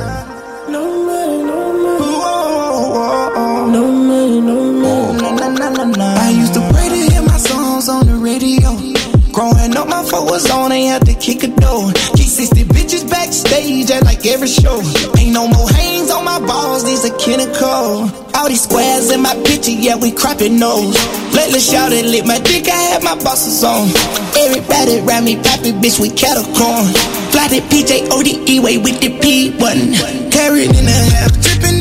I 6.01 6.31
used 6.31 6.53
to 6.55 6.61
pray 6.73 6.89
to 6.89 6.95
hear 7.11 7.21
my 7.21 7.37
songs 7.37 7.87
on 7.87 8.05
the 8.05 8.15
radio. 8.15 8.75
Growing 9.31 9.77
up, 9.77 9.87
my 9.87 10.03
phone 10.03 10.25
was 10.25 10.49
on, 10.49 10.71
ain't 10.71 10.91
had 10.91 11.05
to 11.05 11.13
kick 11.13 11.43
a 11.43 11.47
door. 11.47 11.91
G60 12.17 12.65
bitches 12.65 13.09
backstage 13.09 13.91
at 13.91 14.03
like 14.03 14.25
every 14.25 14.47
show. 14.47 14.81
Ain't 15.17 15.33
no 15.33 15.47
more 15.47 15.69
hangs 15.69 16.11
on 16.11 16.25
my 16.25 16.39
balls, 16.39 16.83
these 16.83 17.05
are 17.05 17.15
clinical. 17.17 18.28
All 18.35 18.47
these 18.47 18.63
squares 18.63 19.11
in 19.11 19.21
my 19.21 19.35
picture, 19.43 19.71
yeah, 19.71 19.95
we 19.95 20.11
cropping 20.11 20.59
nose. 20.59 20.95
Lately, 21.33 21.59
shouted, 21.59 22.05
lit 22.05 22.25
my 22.25 22.39
dick, 22.39 22.67
I 22.67 22.75
had 22.75 23.03
my 23.03 23.15
bosses 23.23 23.63
on. 23.63 23.89
Everybody 24.37 24.99
around 24.99 25.25
me, 25.25 25.35
poppy 25.35 25.71
bitch, 25.71 25.99
we 25.99 26.09
cattle 26.09 26.43
corn. 26.55 26.87
Fly 27.31 27.47
the 27.49 27.61
PJ 27.69 28.09
ODE 28.11 28.63
way 28.63 28.77
with 28.77 28.99
the 29.01 29.17
P 29.19 29.51
button. 29.57 29.93
Carried 30.31 30.71
in 30.71 30.87
a 30.87 30.99
half, 31.13 31.31
dripping 31.41 31.78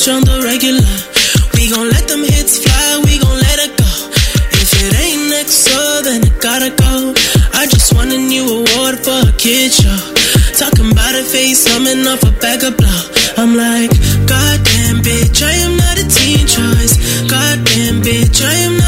much 0.00 0.08
on 0.08 0.24
the 0.24 0.40
regular. 0.44 0.88
We 1.54 1.68
gon' 1.68 1.90
let 1.90 2.08
them 2.08 2.24
hits 2.24 2.58
fly, 2.62 3.02
we 3.04 3.18
gon' 3.18 3.36
let 3.36 3.58
it 3.60 3.76
go. 3.76 3.92
If 4.56 4.72
it 4.80 4.92
ain't 4.96 5.28
next, 5.28 5.68
so 5.68 6.00
then 6.02 6.24
it 6.24 6.40
gotta 6.40 6.70
go. 6.70 7.12
I 7.52 7.66
just 7.66 7.92
won 7.92 8.08
a 8.10 8.16
new 8.16 8.64
award 8.64 8.96
for 9.04 9.28
a 9.28 9.32
kid 9.36 9.72
show. 9.72 10.00
Talking 10.56 10.92
about 10.92 11.14
a 11.14 11.24
face, 11.24 11.68
coming 11.68 12.06
off 12.06 12.22
a 12.22 12.32
bag 12.40 12.64
of 12.64 12.76
blow. 12.76 13.02
I'm 13.36 13.52
like, 13.56 13.92
goddamn 14.24 15.04
bitch, 15.04 15.42
I 15.44 15.52
am 15.68 15.76
not 15.76 15.96
a 16.00 16.06
teen 16.08 16.46
choice. 16.48 16.96
Goddamn 17.28 18.00
bitch, 18.00 18.40
I 18.40 18.54
am 18.68 18.79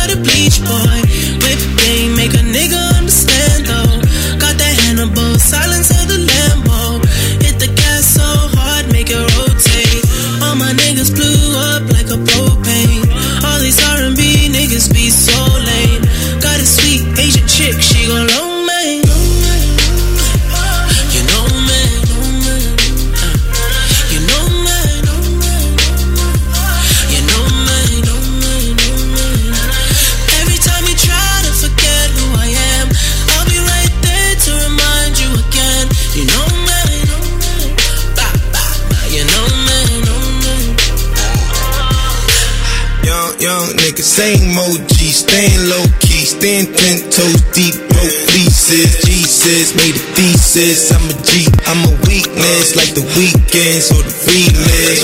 a. 50.57 50.69
I'm 50.93 51.09
a 51.09 51.15
G, 51.25 51.49
I'm 51.65 51.81
a 51.88 51.93
weakness, 52.05 52.77
like 52.77 52.93
the 52.93 53.05
weekends 53.17 53.88
or 53.88 54.05
the 54.05 54.12
remix. 54.29 55.01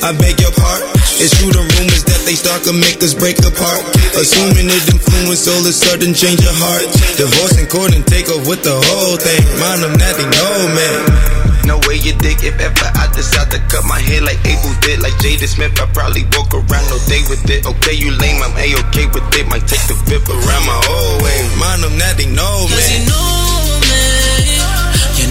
I 0.00 0.16
beg 0.16 0.40
your 0.40 0.52
pardon. 0.56 0.88
It's 1.20 1.32
true 1.36 1.52
the 1.52 1.60
rumors 1.60 2.04
that 2.08 2.24
they 2.24 2.36
start 2.36 2.64
to 2.64 2.72
make 2.72 3.04
us 3.04 3.12
break 3.12 3.36
apart. 3.44 3.84
Assuming 4.16 4.68
it 4.72 4.84
influence 4.88 5.44
all 5.48 5.60
of 5.60 5.68
a 5.68 5.72
sudden 5.72 6.16
change 6.16 6.40
your 6.40 6.56
heart. 6.56 6.88
Divorce 7.20 7.60
and 7.60 7.68
court 7.68 7.92
and 7.92 8.04
take 8.08 8.32
off 8.32 8.48
with 8.48 8.64
the 8.64 8.72
whole 8.72 9.20
thing. 9.20 9.44
Mind 9.60 9.84
them 9.84 9.94
that 10.00 10.14
they 10.16 10.28
know, 10.28 10.56
man. 10.72 11.00
No 11.68 11.76
way 11.84 12.00
you 12.00 12.16
dig 12.22 12.40
if 12.40 12.56
ever 12.56 12.88
I 12.96 13.10
decide 13.12 13.50
to 13.52 13.60
cut 13.68 13.84
my 13.84 13.98
hair 13.98 14.22
like 14.24 14.40
Abel 14.46 14.72
did, 14.80 15.02
like 15.04 15.16
Jada 15.20 15.48
Smith. 15.50 15.76
I 15.76 15.84
probably 15.92 16.24
walk 16.32 16.54
around 16.54 16.86
all 16.88 17.02
day 17.10 17.20
with 17.28 17.44
it. 17.50 17.66
Okay, 17.66 17.96
you 17.98 18.14
lame, 18.16 18.40
I'm 18.40 18.56
a 18.56 18.64
okay 18.88 19.04
with 19.12 19.26
it. 19.36 19.44
Might 19.52 19.68
take 19.68 19.84
the 19.84 19.96
whip 20.08 20.24
around 20.32 20.64
my 20.64 20.80
whole 20.86 21.20
way. 21.20 21.44
Mind 21.60 21.84
them 21.84 21.96
that 22.00 22.16
they 22.16 22.30
know, 22.30 22.64
Cause 22.72 22.88
you 22.88 23.04
know 23.04 23.45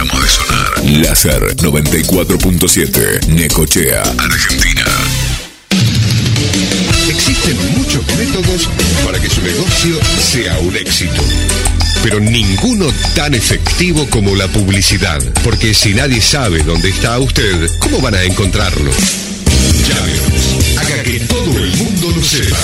dejamos 0.00 0.22
de 0.22 0.28
sonar. 0.28 0.84
Láser 1.06 1.56
94.7, 1.56 3.26
Necochea, 3.28 4.02
Argentina. 4.18 4.84
Existen 7.08 7.56
muchos 7.76 8.06
métodos 8.16 8.68
para 9.04 9.20
que 9.20 9.28
su 9.28 9.42
negocio 9.42 9.98
sea 10.20 10.58
un 10.60 10.76
éxito. 10.76 11.22
Pero 12.02 12.18
ninguno 12.18 12.86
tan 13.14 13.34
efectivo 13.34 14.06
como 14.08 14.34
la 14.34 14.48
publicidad. 14.48 15.22
Porque 15.44 15.74
si 15.74 15.92
nadie 15.92 16.22
sabe 16.22 16.62
dónde 16.62 16.88
está 16.90 17.18
usted, 17.18 17.68
¿cómo 17.78 18.00
van 18.00 18.14
a 18.14 18.22
encontrarlo? 18.22 18.90
Llámenos. 19.86 20.78
Haga 20.78 21.02
que 21.02 21.20
todo 21.20 21.58
el 21.58 21.76
mundo 21.76 22.10
lo 22.16 22.24
sepa. 22.24 22.56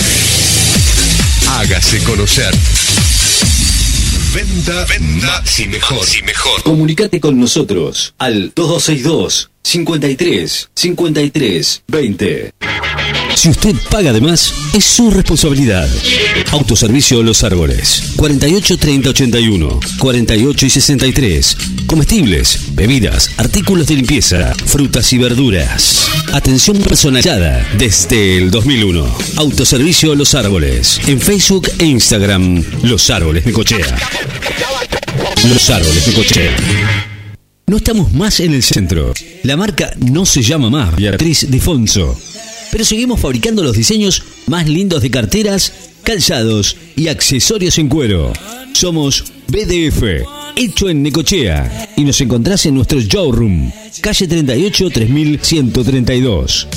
Hágase 1.59 2.03
conocer. 2.05 2.55
Venda, 4.37 4.85
venda 4.85 5.41
más 5.41 5.61
y 5.61 5.67
mejor. 5.67 6.07
y 6.19 6.23
mejor. 6.23 6.63
Comunicate 6.63 7.21
con 7.21 7.41
nosotros 7.41 8.15
al 8.19 8.53
2262 8.55 9.51
53 9.63 10.71
53 10.75 11.83
20. 11.89 12.53
Si 13.37 13.51
usted 13.51 13.77
paga 13.91 14.15
de 14.15 14.21
más, 14.23 14.53
es 14.73 14.83
su 14.83 15.11
responsabilidad. 15.11 15.87
Autoservicio 16.53 17.23
Los 17.23 17.45
Árboles. 17.45 18.15
48 18.17 18.79
30 18.79 19.11
81, 19.11 19.81
48 19.99 20.67
y 20.67 20.71
63. 20.71 21.57
Comestibles, 21.87 22.75
bebidas, 22.75 23.31
artículos 23.37 23.89
de 23.89 23.97
limpieza, 23.97 24.55
frutas 24.65 25.13
y 25.13 25.19
verduras. 25.19 26.09
Atención 26.33 26.79
personalizada 26.79 27.69
desde 27.77 28.39
el 28.39 28.51
2001. 28.51 29.07
Autoservicio 29.37 30.15
Los 30.15 30.35
Árboles. 30.35 30.99
En 31.07 31.21
Facebook 31.21 31.69
e 31.79 31.85
Instagram, 31.85 32.65
Los 32.85 33.11
Árboles 33.11 33.45
Necochea. 33.45 33.99
Los 35.47 35.69
árboles 35.69 36.07
de 36.07 36.13
coche. 36.15 36.51
No 37.67 37.77
estamos 37.77 38.13
más 38.15 38.41
en 38.41 38.55
el 38.55 38.63
centro. 38.63 39.13
La 39.43 39.59
marca 39.59 39.93
no 39.99 40.25
se 40.25 40.41
llama 40.41 40.71
más 40.71 40.97
Beatriz 40.97 41.51
Defonso. 41.51 42.19
Pero 42.77 42.85
seguimos 42.85 43.21
fabricando 43.21 43.63
los 43.63 43.75
diseños 43.75 44.23
más 44.49 44.69
lindos 44.69 45.01
de 45.01 45.11
carteras, 45.11 45.73
calzados 46.03 46.77
y 46.95 47.09
accesorios 47.09 47.79
en 47.79 47.89
cuero. 47.89 48.35
Somos 48.75 49.33
BDF, 49.49 50.03
hecho 50.57 50.91
en 50.91 51.03
Necochea. 51.03 51.95
Y 51.97 52.05
nos 52.05 52.21
encontrás 52.21 52.67
en 52.67 52.75
nuestro 52.75 53.01
showroom, 53.01 53.73
calle 54.03 54.29
38 54.29 54.91
3132. 54.91 56.69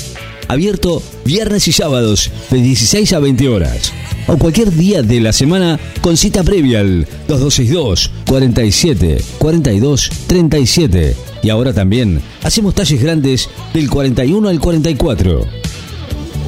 Abierto 0.48 1.02
viernes 1.26 1.68
y 1.68 1.72
sábados 1.72 2.30
de 2.50 2.62
16 2.62 3.12
a 3.12 3.18
20 3.18 3.48
horas. 3.50 3.92
O 4.26 4.38
cualquier 4.38 4.72
día 4.72 5.02
de 5.02 5.20
la 5.20 5.34
semana 5.34 5.78
con 6.00 6.16
cita 6.16 6.42
previa 6.42 6.80
al 6.80 7.06
2262 7.28 8.10
47 8.24 9.22
42 9.36 10.10
37. 10.26 11.16
Y 11.42 11.50
ahora 11.50 11.74
también 11.74 12.22
hacemos 12.42 12.74
talles 12.74 13.02
grandes 13.02 13.50
del 13.74 13.90
41 13.90 14.48
al 14.48 14.60
44. 14.60 15.59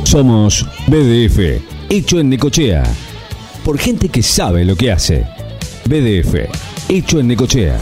Somos 0.05 0.66
BDF, 0.88 1.62
hecho 1.88 2.20
en 2.20 2.28
Necochea. 2.28 2.82
Por 3.64 3.78
gente 3.78 4.09
que 4.09 4.22
sabe 4.22 4.64
lo 4.64 4.76
que 4.76 4.92
hace. 4.92 5.26
BDF, 5.86 6.34
hecho 6.88 7.20
en 7.20 7.28
Necochea. 7.28 7.78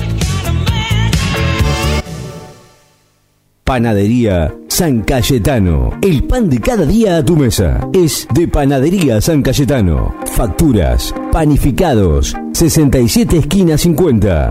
Panadería 3.64 4.54
San 4.68 5.02
Cayetano. 5.02 5.90
El 6.02 6.24
pan 6.24 6.48
de 6.48 6.60
cada 6.60 6.84
día 6.84 7.18
a 7.18 7.24
tu 7.24 7.36
mesa 7.36 7.88
es 7.92 8.26
de 8.34 8.48
Panadería 8.48 9.20
San 9.20 9.42
Cayetano. 9.42 10.14
Facturas, 10.34 11.14
panificados, 11.30 12.34
67 12.52 13.38
esquina 13.38 13.76
50. 13.76 14.50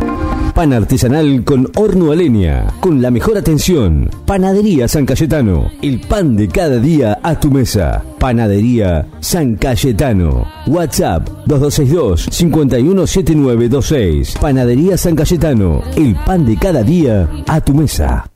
Pan 0.60 0.74
artesanal 0.74 1.46
con 1.46 1.72
horno 1.78 2.12
a 2.12 2.18
leña, 2.18 2.68
con 2.82 3.02
la 3.02 3.12
mejor 3.12 3.38
atención. 3.38 4.10
Panadería 4.26 4.90
San 4.90 5.06
Cayetano. 5.06 5.72
El 5.82 6.02
pan 6.02 6.36
de 6.36 6.50
cada 6.50 6.80
día 6.80 7.18
a 7.24 7.40
tu 7.40 7.50
mesa. 7.50 8.04
Panadería 8.20 9.08
San 9.22 9.56
Cayetano. 9.56 10.46
WhatsApp 10.68 11.30
2262 11.46 12.28
517926. 12.30 14.36
Panadería 14.42 14.98
San 14.98 15.16
Cayetano. 15.16 15.82
El 15.96 16.14
pan 16.26 16.46
de 16.46 16.58
cada 16.58 16.84
día 16.84 17.30
a 17.48 17.62
tu 17.62 17.74
mesa. 17.74 18.30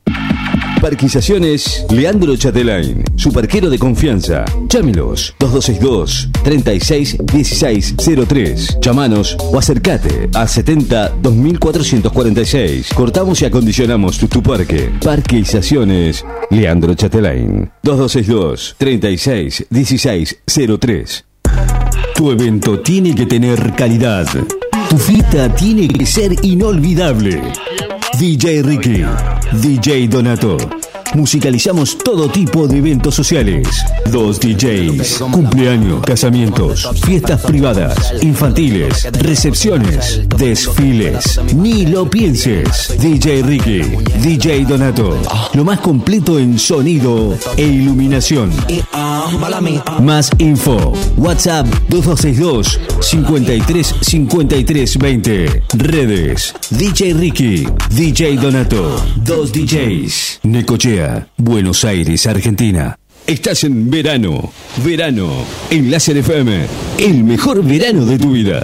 Parquizaciones 0.84 1.86
Leandro 1.92 2.36
Chatelain, 2.36 3.06
su 3.16 3.32
parquero 3.32 3.70
de 3.70 3.80
confianza. 3.80 4.44
Llámelos 4.68 5.34
2262 5.40 6.30
36 6.44 7.18
16 7.24 7.96
03. 8.28 8.80
Llamanos 8.82 9.38
o 9.40 9.58
acercate 9.58 10.30
a 10.34 10.46
70 10.46 11.08
2446. 11.22 12.90
Cortamos 12.94 13.42
y 13.42 13.46
acondicionamos 13.46 14.18
tu, 14.18 14.44
parque. 14.44 14.92
Parquizaciones 15.02 16.26
Leandro 16.50 16.96
Chatelain 16.96 17.72
2262 17.82 18.76
36 18.78 19.68
16 19.70 20.40
03. 20.82 21.26
Tu 22.14 22.30
evento 22.30 22.82
tiene 22.82 23.16
que 23.16 23.26
tener 23.26 23.74
calidad. 23.74 24.28
Tu 24.90 24.98
fiesta 24.98 25.48
tiene 25.56 25.88
que 25.88 26.06
ser 26.06 26.36
inolvidable. 26.44 27.42
DJ 28.18 28.62
Ricky, 28.62 29.04
DJ 29.60 30.08
Donato. 30.08 30.83
Musicalizamos 31.14 31.98
todo 31.98 32.30
tipo 32.30 32.68
de 32.68 32.78
eventos 32.78 33.16
sociales. 33.16 33.68
Dos 34.12 34.40
DJs, 34.40 35.24
cumpleaños, 35.32 36.02
casamientos, 36.04 36.90
fiestas 37.06 37.42
privadas, 37.42 38.14
infantiles, 38.22 39.08
recepciones, 39.14 40.22
desfiles. 40.38 41.40
Ni 41.56 41.86
lo 41.86 42.10
pienses. 42.10 42.96
DJ 43.00 43.44
Ricky, 43.44 43.82
DJ 44.22 44.66
Donato. 44.66 45.18
Lo 45.54 45.64
más 45.64 45.80
completo 45.80 46.40
en 46.40 46.58
sonido 46.58 47.38
e 47.58 47.64
iluminación. 47.64 48.52
Más 50.02 50.30
info. 50.38 50.94
WhatsApp 51.18 51.68
2262 51.90 52.80
53 53.02 53.96
53 54.02 54.98
20. 54.98 55.64
Redes. 55.76 56.54
DJ 56.72 57.14
Ricky, 57.14 57.68
DJ 57.90 58.38
Donato. 58.38 59.04
Dos 59.18 59.52
DJs. 59.52 60.40
Necochea, 60.44 61.03
Buenos 61.38 61.84
Aires, 61.86 62.28
Argentina. 62.28 62.98
Estás 63.26 63.64
en 63.64 63.90
verano. 63.90 64.52
Verano. 64.84 65.46
En 65.70 65.90
Láser 65.90 66.18
FM. 66.18 66.66
El 67.00 67.24
mejor 67.24 67.64
verano 67.64 68.06
de 68.06 68.20
tu 68.20 68.32
vida. 68.32 68.64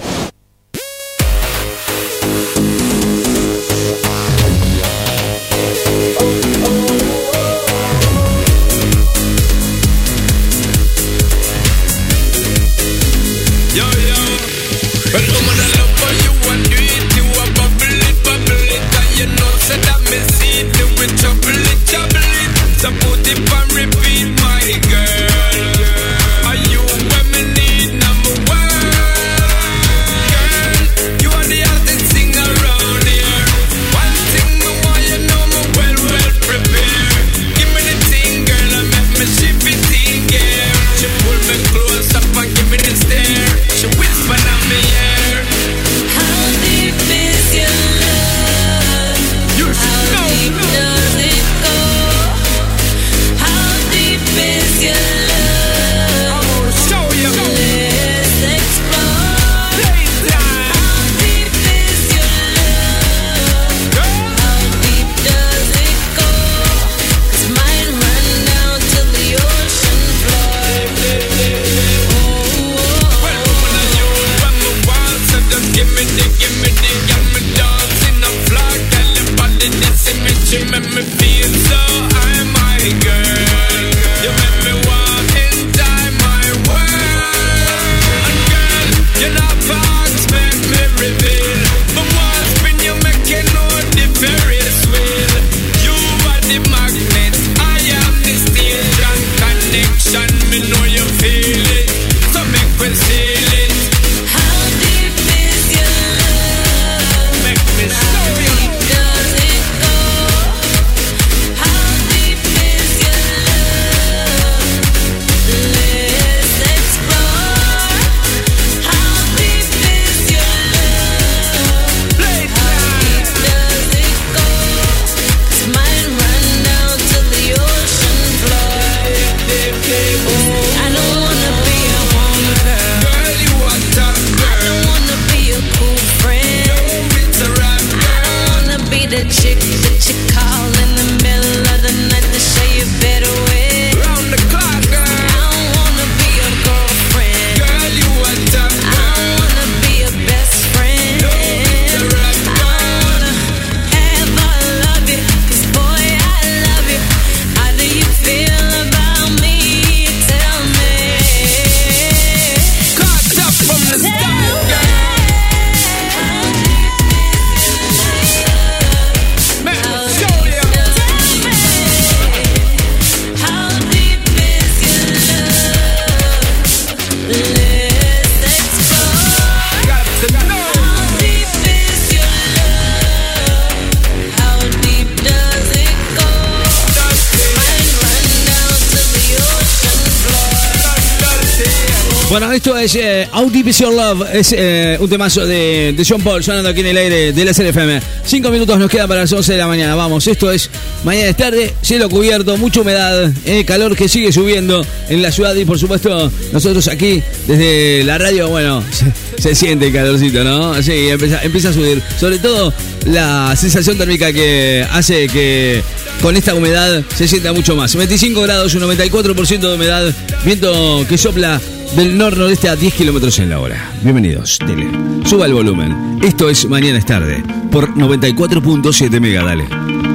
Bueno, 192.30 192.52
esto 192.52 192.78
es 192.78 192.94
eh, 192.94 193.28
Audivision 193.32 193.96
Love, 193.96 194.24
es 194.32 194.54
eh, 194.56 194.96
un 195.00 195.10
temazo 195.10 195.44
de, 195.44 195.92
de 195.96 196.06
John 196.08 196.22
Paul 196.22 196.44
sonando 196.44 196.70
aquí 196.70 196.78
en 196.78 196.86
el 196.86 196.96
aire 196.96 197.32
de 197.32 197.44
la 197.44 197.52
CFM. 197.52 198.00
Cinco 198.24 198.50
minutos 198.50 198.78
nos 198.78 198.88
quedan 198.88 199.08
para 199.08 199.22
las 199.22 199.32
11 199.32 199.50
de 199.50 199.58
la 199.58 199.66
mañana, 199.66 199.96
vamos, 199.96 200.28
esto 200.28 200.48
es 200.52 200.70
mañana 201.02 201.30
es 201.30 201.36
tarde, 201.36 201.74
cielo 201.82 202.08
cubierto, 202.08 202.56
mucha 202.56 202.82
humedad, 202.82 203.32
eh, 203.44 203.64
calor 203.64 203.96
que 203.96 204.08
sigue 204.08 204.30
subiendo 204.30 204.86
en 205.08 205.22
la 205.22 205.32
ciudad 205.32 205.56
y 205.56 205.64
por 205.64 205.76
supuesto 205.76 206.30
nosotros 206.52 206.86
aquí 206.86 207.20
desde 207.48 208.04
la 208.04 208.16
radio, 208.16 208.48
bueno, 208.48 208.84
se, 209.36 209.56
siente 209.56 209.88
el 209.88 209.92
calorcito, 209.92 210.44
¿no? 210.44 210.80
Sí, 210.84 211.08
empieza, 211.08 211.42
empieza 211.42 211.70
a 211.70 211.72
subir, 211.72 212.00
sobre 212.16 212.38
todo 212.38 212.72
la 213.06 213.56
sensación 213.56 213.98
térmica 213.98 214.32
que 214.32 214.86
hace 214.92 215.26
que 215.26 215.82
con 216.22 216.36
esta 216.36 216.54
humedad 216.54 217.02
se 217.12 217.26
sienta 217.26 217.52
mucho 217.52 217.74
más. 217.74 217.96
25 217.96 218.40
grados, 218.42 218.72
un 218.76 218.82
94% 218.82 219.58
de 219.58 219.74
humedad, 219.74 220.14
viento 220.44 221.04
que 221.08 221.18
sopla 221.18 221.60
del 221.96 222.16
nor-noreste 222.16 222.68
a 222.68 222.76
10 222.76 222.94
kilómetros 222.94 223.38
en 223.38 223.50
la 223.50 223.60
hora. 223.60 223.90
Bienvenidos, 224.02 224.58
dile. 224.66 224.88
Suba 225.24 225.46
el 225.46 225.54
volumen. 225.54 226.18
Esto 226.22 226.48
es 226.48 226.66
Mañana 226.66 226.98
es 226.98 227.06
Tarde, 227.06 227.42
por 227.70 227.94
94.7 227.94 229.20
Mega, 229.20 229.42
dale. 229.42 230.09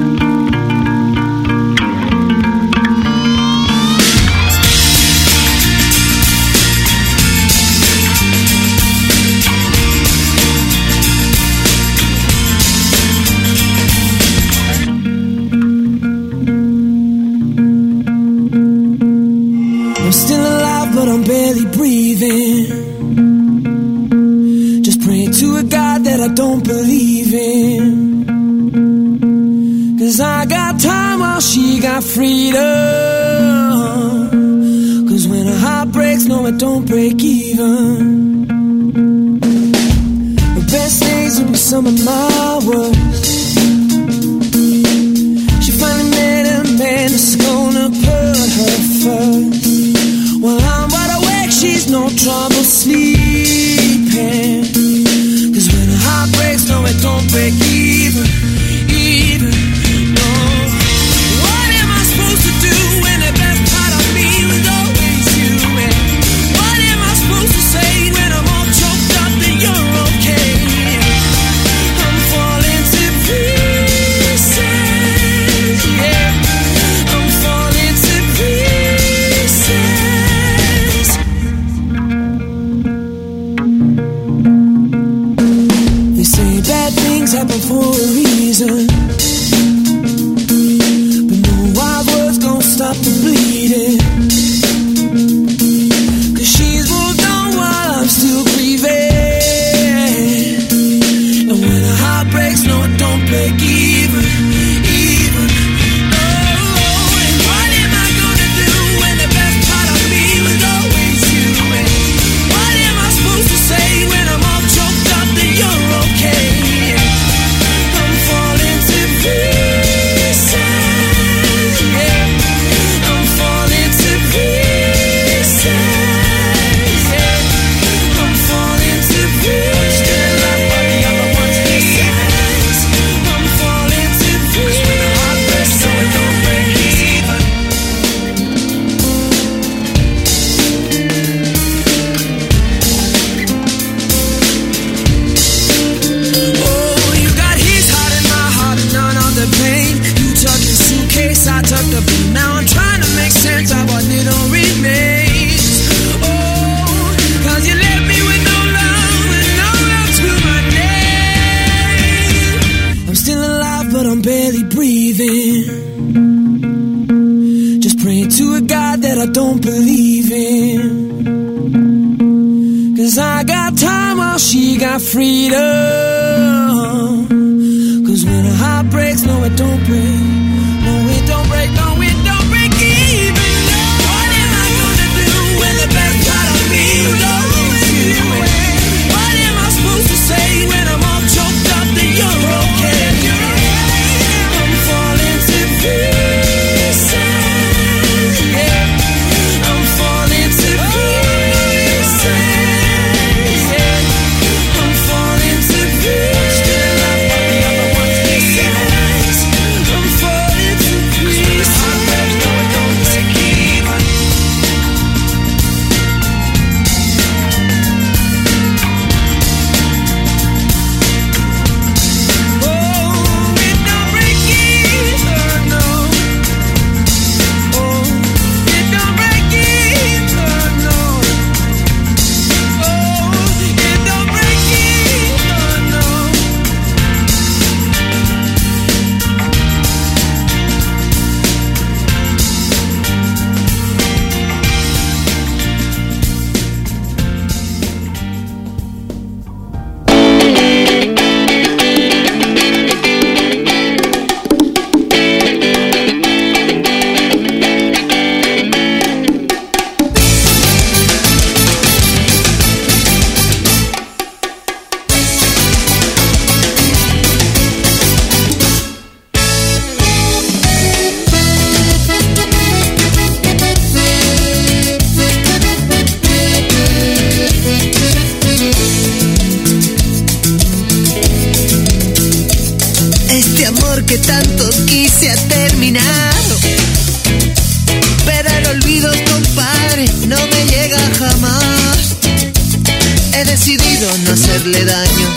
Hacerle 294.65 294.85
daño. 294.85 295.33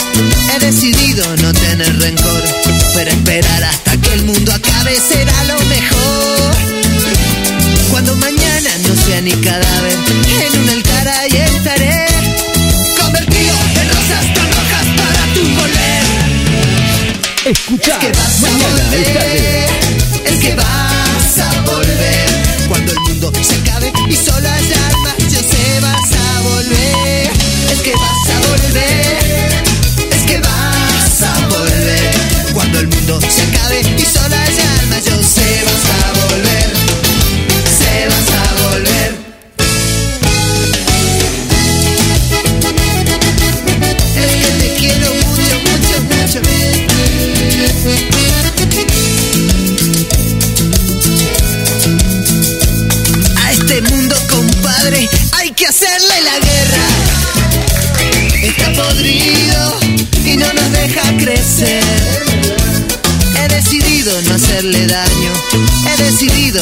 He 0.54 0.58
decidido 0.58 1.36
no 1.36 1.52
tener 1.52 2.00
rencor, 2.00 2.42
pero 2.94 3.10
esperar 3.10 3.64
hasta 3.64 3.96
que 3.98 4.12
el 4.14 4.24
mundo 4.24 4.52
acabe 4.52 4.96
será 4.96 5.44
lo 5.44 5.58
mejor. 5.66 6.56
Cuando 7.90 8.16
mañana 8.16 8.70
no 8.86 8.94
sea 8.94 9.20
ni 9.20 9.32
cadáver, 9.32 9.92
en 9.92 10.62
un 10.62 10.68
altar 10.70 11.08
ahí 11.08 11.36
estaré, 11.36 12.06
convertido 13.00 13.54
en 13.80 13.88
rosas 13.88 14.34
tan 14.34 14.50
rojas 14.50 14.86
para 14.96 15.34
tu 15.34 15.42
volver. 15.60 16.04
Escucha, 17.44 17.92
Es 17.92 17.98
que 17.98 18.12
mañana 18.40 18.94
es 18.94 19.37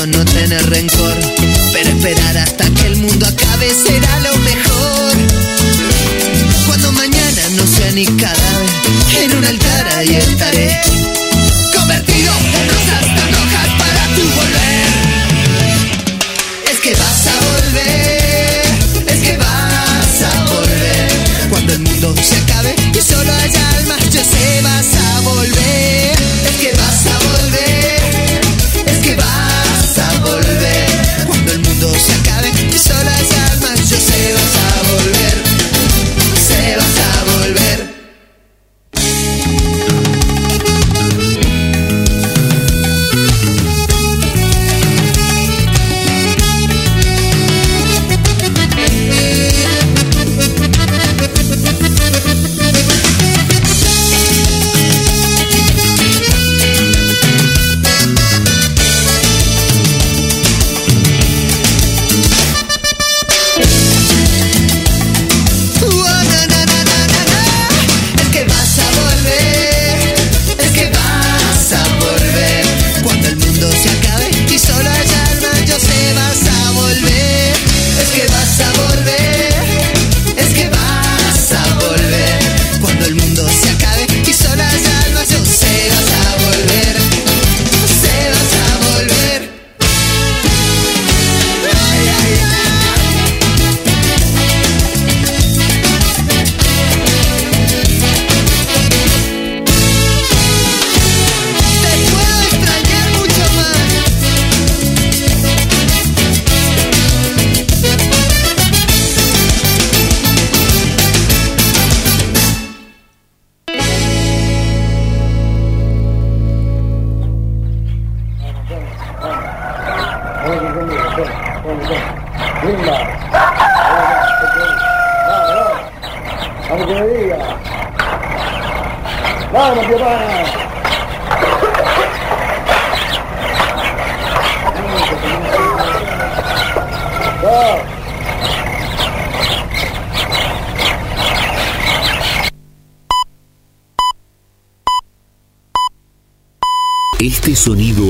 no 0.05 0.24
tener 0.26 0.68
rencor, 0.68 1.14
pero 1.72 1.88
esperar 1.88 2.36
hasta 2.36 2.68
que 2.68 2.86
el 2.86 2.97
mundo 2.97 3.26
acabe 3.26 3.70
será 3.70 4.20
lo 4.20 4.36
mejor. 4.40 4.66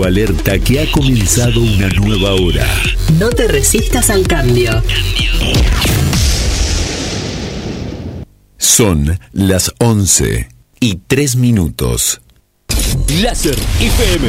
Alerta 0.06 0.58
que 0.58 0.80
ha 0.80 0.90
comenzado 0.90 1.60
una 1.60 1.88
nueva 1.88 2.34
hora. 2.34 2.66
No 3.18 3.28
te 3.30 3.48
resistas 3.48 4.10
al 4.10 4.26
cambio. 4.26 4.82
Son 8.56 9.18
las 9.32 9.72
11 9.78 10.48
y 10.80 10.94
3 11.06 11.36
minutos. 11.36 12.20
Láser 13.22 13.56
FM, 13.80 14.28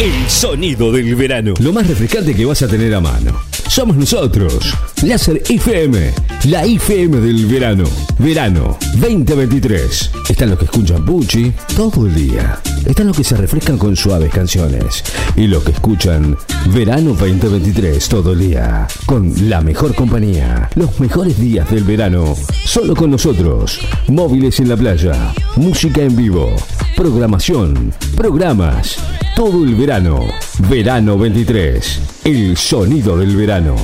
el 0.00 0.30
sonido 0.30 0.92
del 0.92 1.14
verano. 1.14 1.54
Lo 1.60 1.72
más 1.72 1.86
refrescante 1.86 2.34
que 2.34 2.44
vas 2.44 2.62
a 2.62 2.68
tener 2.68 2.94
a 2.94 3.00
mano. 3.00 3.40
Somos 3.68 3.96
nosotros. 3.96 4.72
Láser 5.02 5.42
FM, 5.48 6.12
la 6.44 6.66
IFM 6.66 7.20
del 7.20 7.46
verano. 7.46 7.84
Verano 8.18 8.78
2023. 8.96 10.10
Están 10.28 10.50
los 10.50 10.58
que 10.58 10.64
escuchan 10.64 11.04
Pucci 11.04 11.52
todo 11.76 12.06
el 12.06 12.14
día. 12.14 12.60
Están 12.86 13.06
los 13.06 13.16
que 13.16 13.24
se 13.24 13.36
refrescan 13.36 13.78
con 13.78 13.96
suaves 13.96 14.32
canciones. 14.32 15.02
Y 15.36 15.46
los 15.46 15.62
que 15.62 15.72
escuchan 15.72 16.36
Verano 16.72 17.14
2023 17.14 18.08
todo 18.08 18.32
el 18.32 18.40
día. 18.40 18.86
Con 19.06 19.32
la 19.48 19.60
mejor 19.60 19.94
compañía. 19.94 20.68
Los 20.74 21.00
mejores 21.00 21.38
días 21.38 21.70
del 21.70 21.84
verano. 21.84 22.34
Solo 22.64 22.94
con 22.94 23.10
nosotros. 23.10 23.80
Móviles 24.08 24.60
en 24.60 24.68
la 24.68 24.76
playa. 24.76 25.32
Música 25.56 26.02
en 26.02 26.14
vivo. 26.14 26.54
Programación. 26.96 27.92
Programas. 28.16 28.96
Todo 29.34 29.64
el 29.64 29.74
verano. 29.74 30.20
Verano 30.68 31.18
23. 31.18 32.00
El 32.24 32.56
sonido 32.56 33.16
del 33.16 33.36
verano. 33.36 33.76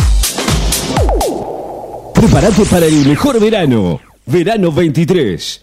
Prepárate 2.14 2.64
para 2.66 2.86
el 2.86 3.04
mejor 3.04 3.40
verano. 3.40 3.98
Verano 4.26 4.70
23. 4.70 5.62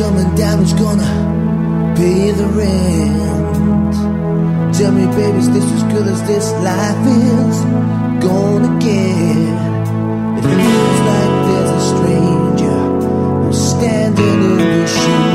coming 0.00 0.34
down, 0.34 0.62
is 0.62 0.72
gonna 0.72 1.94
pay 1.94 2.32
the 2.32 2.46
rent? 2.58 3.94
Tell 4.74 4.92
me, 4.92 5.04
baby, 5.14 5.38
is 5.38 5.50
this 5.50 5.64
as 5.76 5.82
good 5.92 6.06
as 6.08 6.22
this 6.26 6.50
life 6.68 7.06
is 7.06 7.56
gonna 8.24 8.72
get? 8.80 9.58
If 10.38 10.44
it 10.52 10.58
feels 10.64 11.00
like 11.10 11.32
there's 11.46 11.70
a 11.78 11.82
stranger 11.92 12.80
standing 13.52 14.40
in 14.52 14.78
your 14.78 14.86
shoes. 14.86 15.29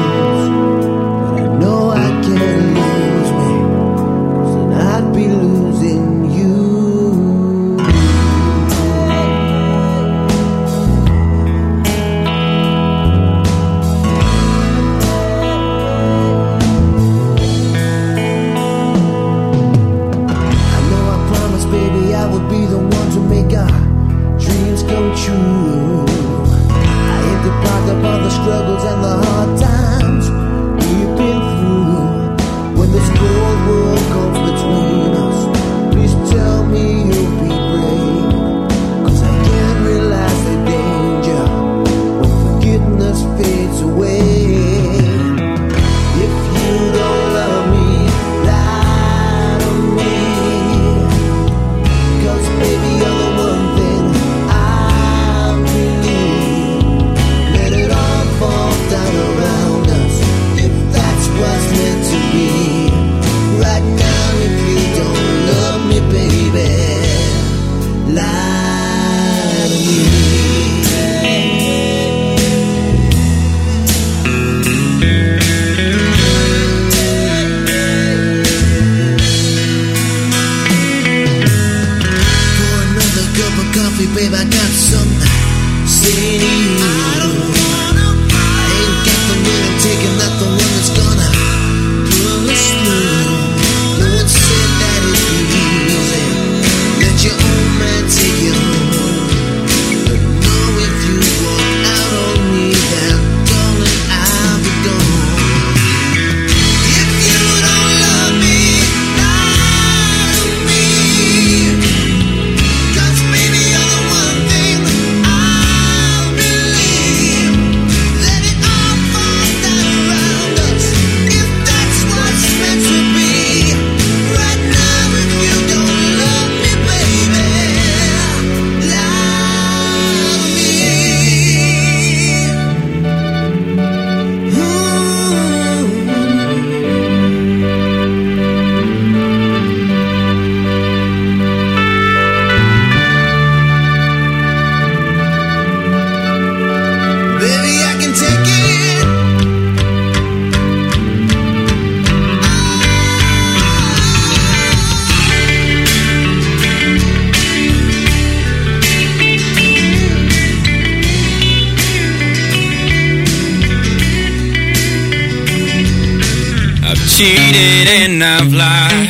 Cheated 167.16 167.88
and 167.88 168.22
I've 168.22 168.52
lied. 168.52 169.08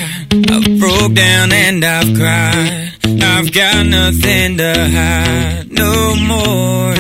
I've 0.52 0.80
broke 0.80 1.14
down 1.16 1.52
and 1.52 1.84
I've 1.84 2.14
cried. 2.14 2.94
I've 3.04 3.52
got 3.52 3.84
nothing 3.88 4.58
to 4.58 4.74
hide 4.98 5.72
no 5.72 6.16
more. 6.32 6.94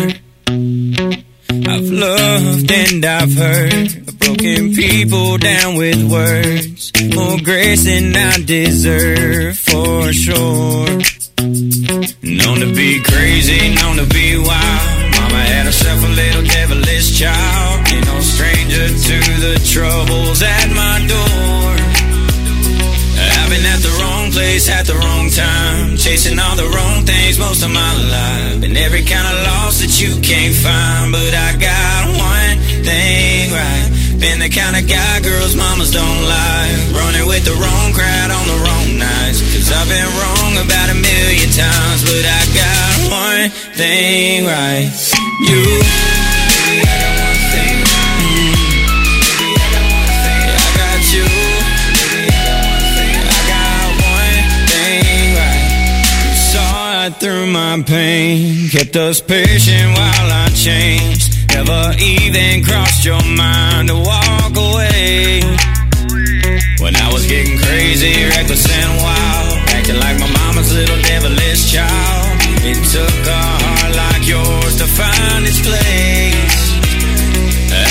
I've 1.73 1.89
loved 1.91 2.71
and 2.71 3.05
I've 3.05 3.33
hurt. 3.33 3.73
I've 3.73 4.17
broken 4.17 4.73
people 4.73 5.37
down 5.37 5.75
with 5.75 6.01
words. 6.11 6.91
More 7.13 7.37
grace 7.43 7.85
than 7.85 8.15
I 8.15 8.39
deserve 8.43 9.59
for 9.59 10.11
sure. 10.11 10.89
Known 12.23 12.57
to 12.65 12.73
be 12.73 13.03
crazy, 13.03 13.75
known 13.75 13.97
to 13.97 14.07
be 14.11 14.37
wild. 14.37 15.11
Mama 15.13 15.41
had 15.53 15.67
herself 15.67 16.03
a 16.03 16.07
little 16.07 16.43
devilish 16.43 17.19
child. 17.19 17.87
Ain't 17.89 18.05
no 18.07 18.19
stranger 18.21 18.87
to 18.87 19.17
the 19.45 19.69
troubles 19.71 20.04
Chasing 26.05 26.37
all 26.37 26.55
the 26.55 26.69
wrong 26.69 27.01
things 27.01 27.39
most 27.39 27.65
of 27.65 27.71
my 27.71 27.93
life. 27.97 28.61
Been 28.61 28.77
every 28.77 29.01
kind 29.01 29.25
of 29.25 29.41
loss 29.41 29.81
that 29.81 29.89
you 29.97 30.13
can't 30.21 30.53
find. 30.53 31.09
But 31.09 31.33
I 31.33 31.57
got 31.57 32.05
one 32.13 32.61
thing 32.85 33.49
right. 33.49 33.89
Been 34.21 34.37
the 34.37 34.53
kind 34.53 34.77
of 34.77 34.85
guy 34.85 35.19
girls 35.25 35.57
mamas 35.57 35.89
don't 35.89 36.21
like. 36.29 36.77
Running 36.93 37.25
with 37.25 37.41
the 37.49 37.57
wrong 37.57 37.89
crowd 37.97 38.29
on 38.29 38.45
the 38.45 38.59
wrong 38.61 39.01
nights. 39.01 39.41
Cause 39.49 39.73
I've 39.73 39.89
been 39.89 40.05
wrong 40.21 40.53
about 40.61 40.93
a 40.93 40.97
million 41.01 41.49
times. 41.49 42.05
But 42.05 42.21
I 42.21 42.41
got 42.53 42.93
one 43.09 43.49
thing 43.73 44.45
right. 44.45 44.85
You. 45.49 47.14
My 57.55 57.81
pain, 57.83 58.67
kept 58.69 58.95
us 58.97 59.21
patient 59.21 59.87
while 59.95 60.29
I 60.43 60.47
changed. 60.51 61.31
Never 61.55 61.95
even 62.03 62.63
crossed 62.67 63.05
your 63.05 63.23
mind 63.23 63.87
to 63.87 63.95
walk 63.95 64.51
away. 64.51 65.39
When 66.83 66.93
I 66.99 67.07
was 67.15 67.23
getting 67.31 67.57
crazy, 67.57 68.27
reckless 68.35 68.67
and 68.67 68.91
wild, 68.99 69.55
acting 69.71 69.99
like 70.03 70.19
my 70.19 70.31
mama's 70.39 70.71
little 70.75 70.99
devilish 71.07 71.71
child. 71.71 72.27
It 72.71 72.79
took 72.91 73.19
a 73.39 73.43
heart 73.63 73.93
like 74.03 74.23
yours 74.27 74.75
to 74.81 74.87
find 74.99 75.41
its 75.47 75.61
place. 75.63 76.63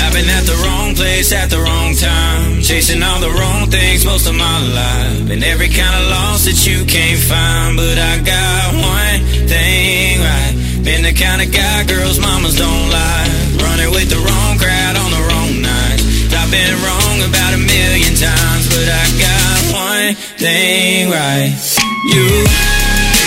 I've 0.05 0.13
been 0.13 0.29
at 0.29 0.45
the 0.45 0.57
wrong 0.63 0.93
place 0.93 1.33
at 1.33 1.49
the 1.49 1.57
wrong 1.57 1.95
time, 1.95 2.61
chasing 2.61 3.01
all 3.01 3.19
the 3.19 3.33
wrong 3.33 3.69
things 3.71 4.05
most 4.05 4.27
of 4.27 4.35
my 4.35 4.57
life. 4.61 5.27
Been 5.27 5.43
every 5.43 5.69
kind 5.69 5.95
of 6.01 6.09
loss 6.09 6.45
that 6.45 6.59
you 6.69 6.85
can't 6.85 7.19
find, 7.19 7.77
but 7.77 7.97
I 7.97 8.13
got 8.21 8.73
one 8.73 8.84
the 11.05 11.13
kind 11.13 11.39
of 11.39 11.51
guy 11.53 11.83
girls' 11.85 12.19
mamas 12.19 12.57
don't 12.57 12.89
like. 12.89 13.29
Running 13.61 13.91
with 13.93 14.09
the 14.09 14.17
wrong 14.17 14.57
crowd 14.57 14.97
on 14.97 15.11
the 15.13 15.21
wrong 15.29 15.61
night. 15.61 16.01
I've 16.33 16.49
been 16.49 16.73
wrong 16.81 17.21
about 17.29 17.53
a 17.53 17.61
million 17.61 18.17
times, 18.17 18.65
but 18.73 18.89
I 18.89 19.05
got 19.21 19.61
one 19.69 20.15
thing 20.41 21.13
right. 21.13 21.53
You. 22.09 22.25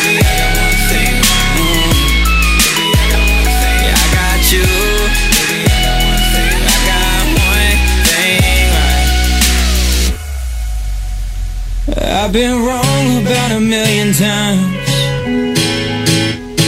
Baby, 0.02 0.26
I 0.26 0.34
got 0.42 0.58
one 0.58 0.78
thing 0.90 1.22
right. 1.22 1.54
Mm. 1.54 1.94
Baby, 2.74 2.98
I 2.98 3.06
got 3.14 3.22
one 3.30 3.46
thing. 3.62 3.78
Yeah, 3.86 4.42
you. 4.50 4.66
I've 12.26 12.32
been 12.32 12.58
wrong 12.66 13.22
about 13.22 13.50
a 13.52 13.60
million 13.60 14.12
times, 14.14 14.66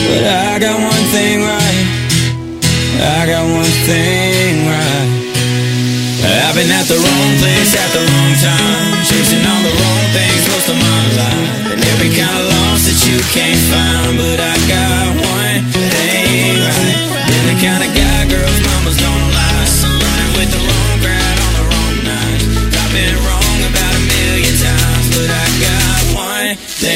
but 0.06 0.22
I 0.22 0.58
got 0.60 0.78
one 0.78 0.99
thing 1.10 1.42
right. 1.42 1.86
I 3.02 3.26
got 3.26 3.42
one 3.42 3.74
thing 3.82 4.62
right. 4.62 5.10
I've 6.46 6.54
been 6.54 6.70
at 6.70 6.86
the 6.86 7.02
wrong 7.02 7.30
place 7.42 7.74
at 7.74 7.90
the 7.90 8.02
wrong 8.06 8.34
time, 8.38 8.94
chasing 9.10 9.42
all 9.42 9.62
the 9.66 9.74
wrong 9.74 10.04
things 10.14 10.42
most 10.54 10.70
of 10.70 10.78
my 10.78 11.00
life, 11.18 11.74
and 11.74 11.82
every 11.82 12.14
kind 12.14 12.30
of 12.30 12.46
loss 12.46 12.86
that 12.86 12.98
you 13.10 13.18
can't 13.34 13.58
find. 13.74 14.22
But 14.22 14.38
I 14.38 14.54
got 14.70 15.06
one 15.18 15.62
thing 15.74 16.62
right. 16.62 16.98
Been 17.26 17.44
the 17.50 17.58
kind 17.58 17.82
of 17.82 17.90
guy 17.90 18.30
girls 18.30 18.58
mamas 18.62 18.94
don't 19.02 19.26
like, 19.34 19.70
running 19.82 20.32
with 20.38 20.50
the 20.54 20.62
wrong 20.62 20.94
crowd 21.02 21.38
on 21.42 21.52
the 21.58 21.64
wrong 21.74 21.96
night. 22.06 22.42
I've 22.70 22.92
been 22.94 23.18
wrong 23.26 23.58
about 23.66 23.92
a 23.98 24.02
million 24.14 24.54
times, 24.62 25.06
but 25.10 25.26
I 25.26 25.46
got 25.58 26.00
one 26.14 26.54
thing 26.54 26.89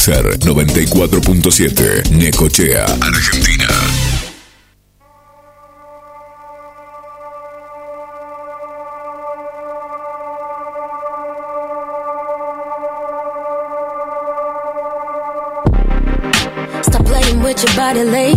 Láser 0.00 0.38
94.7, 0.38 2.08
Necochea, 2.12 2.86
Argentina. 3.02 3.66
Stop 16.80 17.04
playing 17.04 17.42
with 17.42 17.62
your 17.62 17.76
body. 17.76 18.29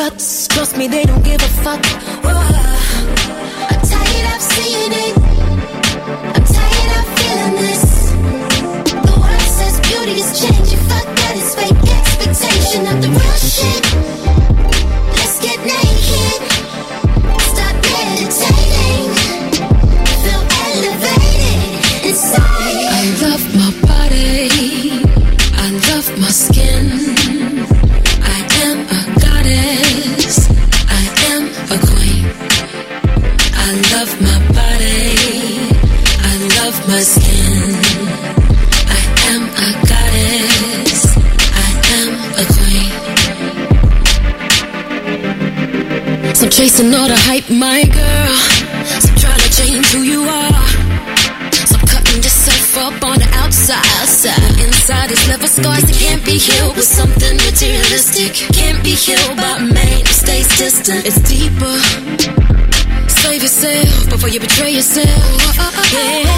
Idiots. 0.00 0.48
Trust 0.48 0.76
me, 0.76 0.88
they 0.88 1.04
don't 1.04 1.24
give 1.24 1.40
a 1.42 1.48
fuck. 1.62 1.80
Uh, 2.24 2.38
I'm 3.70 3.80
tired 3.82 4.26
of 4.34 4.40
seeing 4.40 4.92
it. 4.92 5.16
I'm 6.36 6.44
tired 6.44 6.92
of 6.98 7.04
feeling 7.18 7.56
this. 7.64 8.12
The 9.06 9.14
world 9.20 9.50
says 9.58 9.80
beauty 9.80 10.20
is 10.20 10.40
changing. 10.40 10.78
Fuck 10.88 11.04
that, 11.04 11.34
it's 11.36 11.54
fake 11.54 11.80
expectation 11.98 12.86
of 12.86 13.02
the 13.02 13.08
real 13.08 13.36
shit. 13.36 14.09
Chasing 46.50 46.92
all 46.94 47.08
the 47.08 47.16
hype, 47.16 47.48
my 47.48 47.84
girl. 47.84 48.36
So 49.00 49.08
trying 49.16 49.40
to 49.40 49.50
change 49.54 49.86
who 49.94 50.02
you 50.02 50.22
are. 50.28 50.66
So 51.64 51.78
cutting 51.88 52.20
yourself 52.20 52.76
up 52.76 53.02
on 53.04 53.18
the 53.18 53.28
outside. 53.40 53.84
Side. 54.04 54.60
Inside 54.60 55.10
is 55.12 55.28
level 55.28 55.48
scars 55.48 55.84
that 55.88 55.96
can't 55.96 56.24
be 56.24 56.36
healed 56.36 56.76
with 56.76 56.84
something 56.84 57.36
materialistic. 57.48 58.34
Can't 58.52 58.82
be 58.84 58.92
healed 58.92 59.36
by 59.36 59.62
man. 59.62 60.00
It 60.04 60.08
stays 60.08 60.48
distant. 60.58 61.06
It's 61.06 61.20
deeper. 61.24 61.76
Save 63.08 63.42
yourself 63.42 64.10
before 64.10 64.28
you 64.28 64.40
betray 64.40 64.72
yourself. 64.74 65.06
Yeah. 65.94 66.28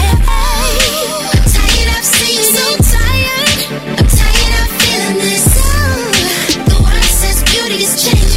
I'm 1.33 1.43
tired 1.51 1.89
of 1.99 2.03
seeing 2.05 2.47
so 2.55 2.65
tired. 2.95 3.59
I'm 3.97 4.07
tired 4.07 4.53
of 4.61 4.69
feeling 4.79 5.19
this. 5.19 5.47
The 6.69 6.77
world 6.79 7.11
says 7.19 7.43
beauty 7.51 7.83
is 7.83 7.93
changing. 7.99 8.32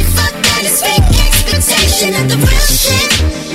Expectation 1.69 2.13
of 2.15 2.29
the 2.29 2.37
real 2.37 2.47
shit. 2.47 3.46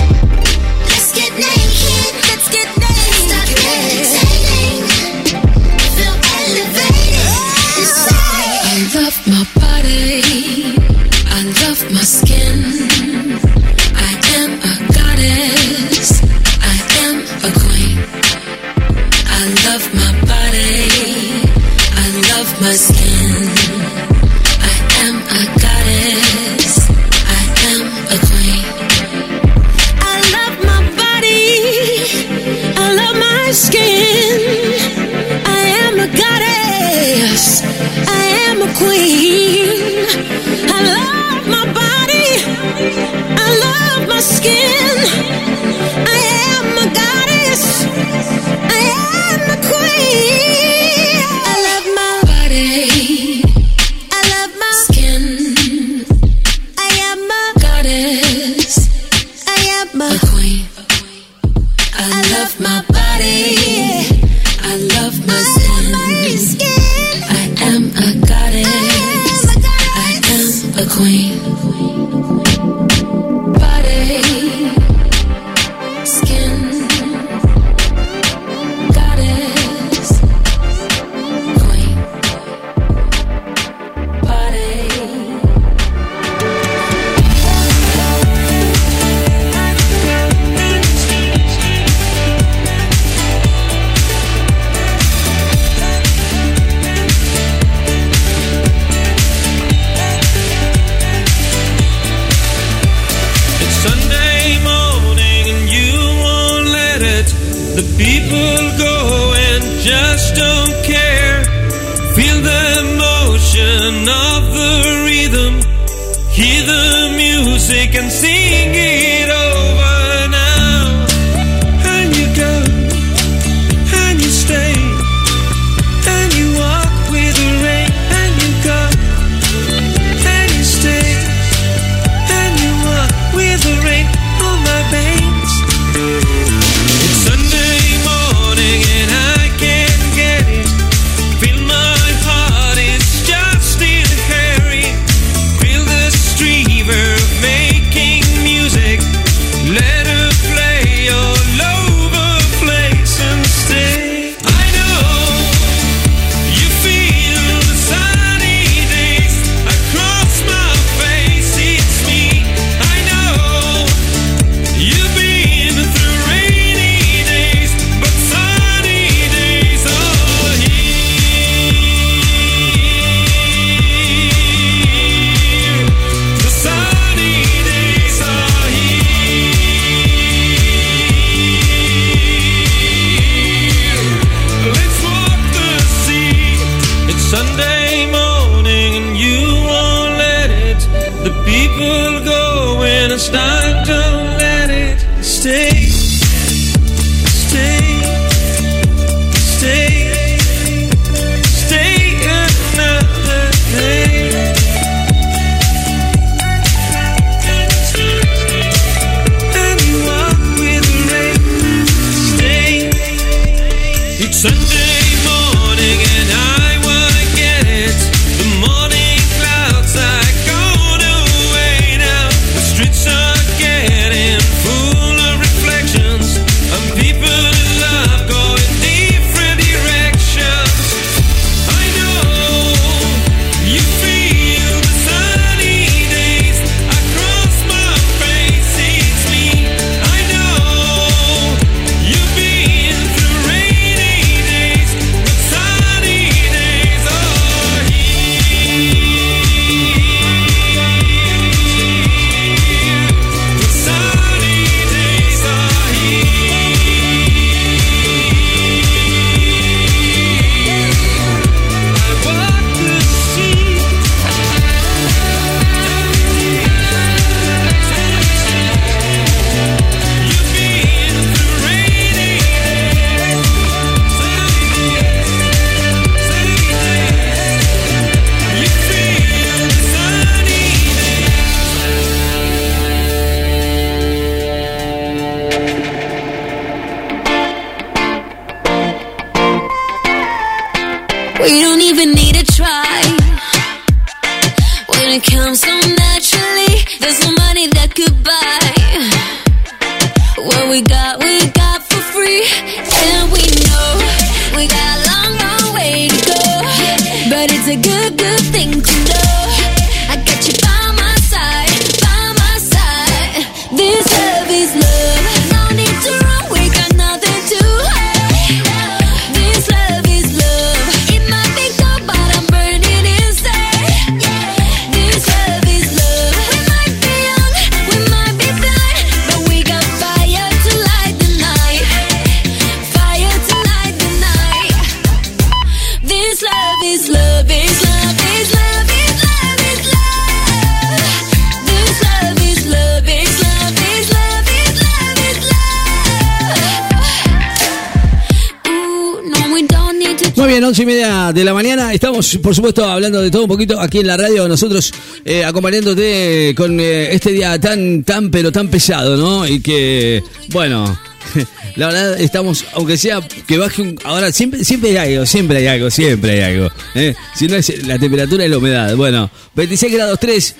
Por 352.43 352.53
supuesto, 352.53 352.85
hablando 352.85 353.21
de 353.21 353.31
todo 353.31 353.43
un 353.43 353.47
poquito 353.47 353.79
aquí 353.79 353.99
en 353.99 354.07
la 354.07 354.17
radio. 354.17 354.47
Nosotros 354.47 354.93
eh, 355.25 355.45
acompañándote 355.45 356.53
con 356.55 356.79
eh, 356.79 357.13
este 357.13 357.31
día 357.31 357.59
tan, 357.59 358.03
tan, 358.03 358.29
pero 358.29 358.51
tan 358.51 358.67
pesado, 358.67 359.17
¿no? 359.17 359.47
Y 359.47 359.61
que, 359.61 360.21
bueno, 360.49 360.99
la 361.77 361.87
verdad 361.87 362.19
estamos, 362.19 362.65
aunque 362.73 362.97
sea 362.97 363.21
que 363.47 363.57
baje 363.57 363.81
un. 363.81 363.97
Ahora, 364.03 364.31
siempre, 364.31 364.63
siempre 364.63 364.91
hay 364.99 365.13
algo, 365.13 365.25
siempre 365.25 365.57
hay 365.57 365.67
algo, 365.67 365.89
siempre 365.89 366.31
hay 366.33 366.53
algo. 366.53 366.69
¿eh? 366.95 367.15
Si 367.33 367.47
no 367.47 367.55
es 367.55 367.87
la 367.87 367.97
temperatura 367.97 368.45
y 368.45 368.49
la 368.49 368.57
humedad. 368.57 368.95
Bueno, 368.95 369.31
26 369.55 369.93
grados 369.93 370.19
3. 370.19 370.55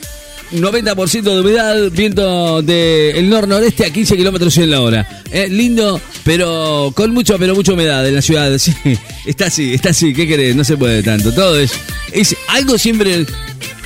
90% 0.54 1.22
de 1.24 1.40
humedad, 1.42 1.92
viento 1.92 2.62
del 2.62 3.30
nor-noreste 3.30 3.86
a 3.86 3.90
15 3.92 4.16
kilómetros 4.18 4.58
en 4.58 4.72
la 4.72 4.82
hora. 4.82 5.22
Eh, 5.32 5.48
lindo, 5.50 6.00
pero 6.24 6.92
con 6.96 7.12
mucho, 7.14 7.38
pero 7.40 7.56
mucha 7.56 7.74
humedad 7.74 8.08
en 8.08 8.16
la 8.16 8.22
ciudad. 8.22 8.52
Está 9.26 9.46
así, 9.48 9.74
está 9.74 9.90
así. 9.90 10.14
¿Qué 10.14 10.28
querés? 10.28 10.56
No 10.56 10.64
se 10.64 10.78
puede 10.78 11.02
tanto. 11.02 11.32
Todo 11.34 11.58
es, 11.60 11.72
es 12.12 12.36
algo 12.50 12.78
siempre. 12.78 13.26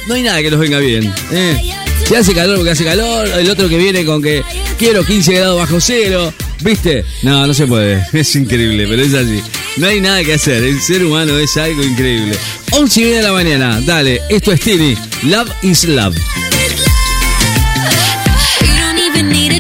No 0.08 0.14
hay 0.16 0.24
nada 0.24 0.42
que 0.42 0.50
nos 0.52 0.60
venga 0.60 0.80
bien. 0.80 1.14
eh. 1.32 1.74
Si 2.06 2.16
hace 2.16 2.34
calor 2.34 2.56
porque 2.58 2.72
hace 2.72 2.86
calor, 2.86 3.28
el 3.28 3.50
otro 3.50 3.68
que 3.68 3.78
viene 3.78 4.06
con 4.06 4.22
que 4.22 4.42
quiero 4.78 5.04
15 5.04 5.34
grados 5.34 5.58
bajo 5.58 5.82
cero, 5.82 6.32
¿viste? 6.62 7.04
No, 7.24 7.46
no 7.46 7.54
se 7.54 7.68
puede. 7.68 8.02
Es 8.14 8.34
increíble, 8.36 8.86
pero 8.88 9.02
es 9.02 9.14
así. 9.14 9.42
No 9.78 9.88
hay 9.88 10.00
nada 10.00 10.24
que 10.24 10.34
hacer. 10.36 10.64
El 10.64 10.80
ser 10.80 11.04
humano 11.04 11.38
es 11.38 11.58
algo 11.58 11.84
increíble. 11.84 12.38
11 12.72 13.02
y 13.02 13.04
media 13.04 13.18
de 13.18 13.24
la 13.24 13.34
mañana. 13.34 13.82
Dale, 13.82 14.22
esto 14.30 14.52
es 14.54 14.62
Tini. 14.62 14.96
Love 15.24 15.50
is 15.64 15.84
love. 15.86 16.16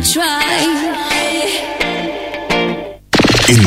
En 0.09 0.19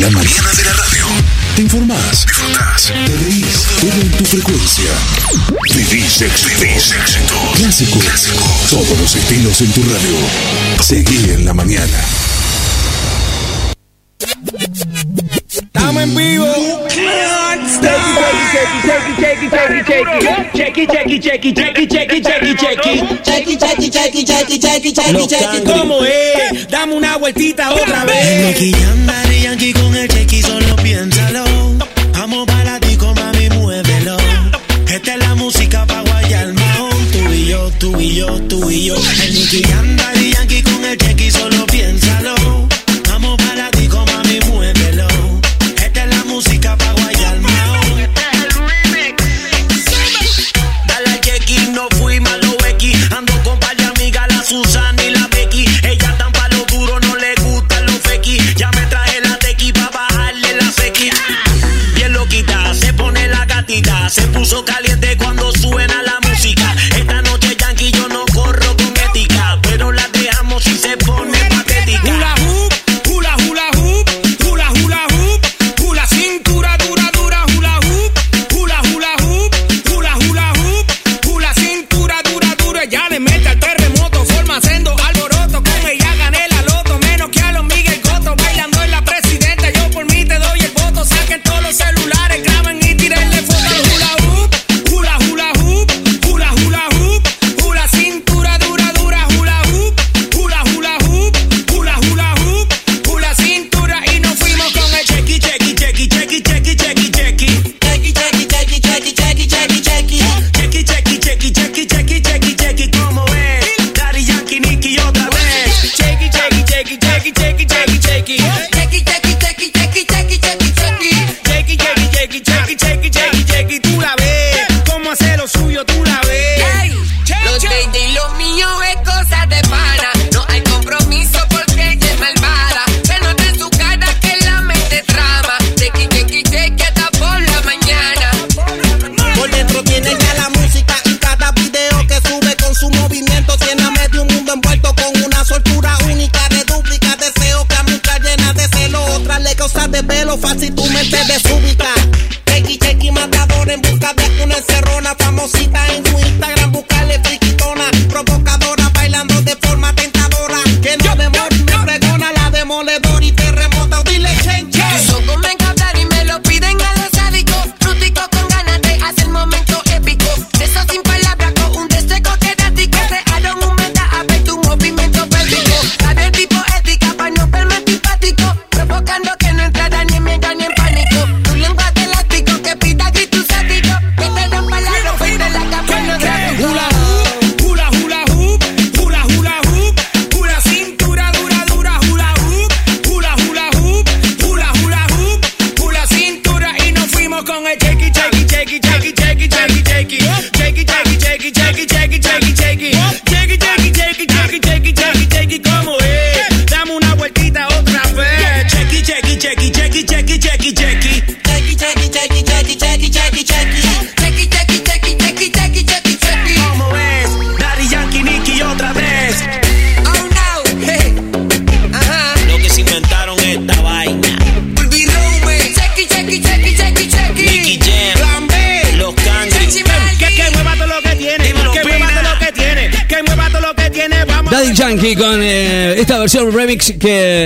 la 0.00 0.08
mañana 0.08 0.52
de 0.56 0.64
la 0.64 0.72
radio. 0.72 1.06
Te 1.54 1.60
informás, 1.62 2.24
disfrutás, 2.26 2.86
te 2.86 3.16
reís, 3.24 3.66
todo 3.78 4.00
en 4.00 4.10
tu 4.12 4.24
frecuencia. 4.24 4.90
Vivís 5.74 6.22
éxito. 6.22 6.60
Vivís 6.60 6.92
éxito. 6.92 7.34
Clásicos. 7.56 8.04
Todos 8.70 8.98
los 8.98 9.16
estilos 9.16 9.60
en 9.60 9.72
tu 9.72 9.82
radio. 9.82 10.16
Seguí 10.82 11.30
en 11.30 11.44
la 11.44 11.52
mañana. 11.52 12.04
Estamos 15.46 16.02
en 16.02 16.16
vivo. 16.16 16.46
¿Cómo 25.64 26.04
es? 26.04 26.68
Dame 26.68 26.94
una 26.94 27.16
vueltita 27.16 27.72
otra 27.72 28.04
vez. 28.04 28.56
Jam, 28.72 29.06
Daddy 29.06 29.40
Yankee 29.42 29.72
con 29.72 29.94
el 29.94 30.08
chequi, 30.08 30.42
solo 30.42 30.76
piénsalo. 30.76 31.44
Vamos 32.12 32.46
para 32.46 32.78
ti, 32.80 32.96
mami, 32.96 33.48
muévelo. 33.50 34.16
Esta 34.88 35.14
es 35.14 35.18
la 35.20 35.34
música 35.34 35.86
pa' 35.86 36.02
guayar. 36.02 36.52
Tú 37.12 37.32
y 37.32 37.46
yo, 37.46 37.70
tú 37.78 38.00
y 38.00 38.14
yo, 38.16 38.40
tú 38.48 38.70
y 38.70 38.86
yo. 38.86 38.96
El 39.24 39.34
Nicky 39.34 39.62
Daddy 39.62 40.32
Yankee 40.32 40.62
con 40.62 40.84
el 40.84 40.96
chequi, 40.96 41.30
solo 41.30 41.66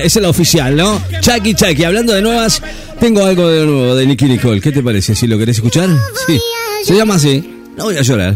es 0.05 0.17
la 0.17 0.29
oficial, 0.29 0.77
¿no? 0.77 1.01
Chucky 1.21 1.55
Chucky, 1.55 1.85
hablando 1.85 2.13
de 2.13 2.21
nuevas, 2.21 2.63
tengo 3.01 3.25
algo 3.25 3.49
de 3.49 3.65
nuevo 3.65 3.97
de 3.97 4.07
Nicky 4.07 4.27
Nicole. 4.27 4.61
¿Qué 4.61 4.71
te 4.71 4.83
parece? 4.83 5.15
¿Si 5.15 5.27
lo 5.27 5.39
querés 5.39 5.57
escuchar? 5.57 5.89
Sí. 6.27 6.39
Se 6.85 6.95
llama 6.95 7.15
así. 7.15 7.63
No 7.77 7.85
voy 7.85 7.97
a 7.97 8.03
llorar. 8.03 8.35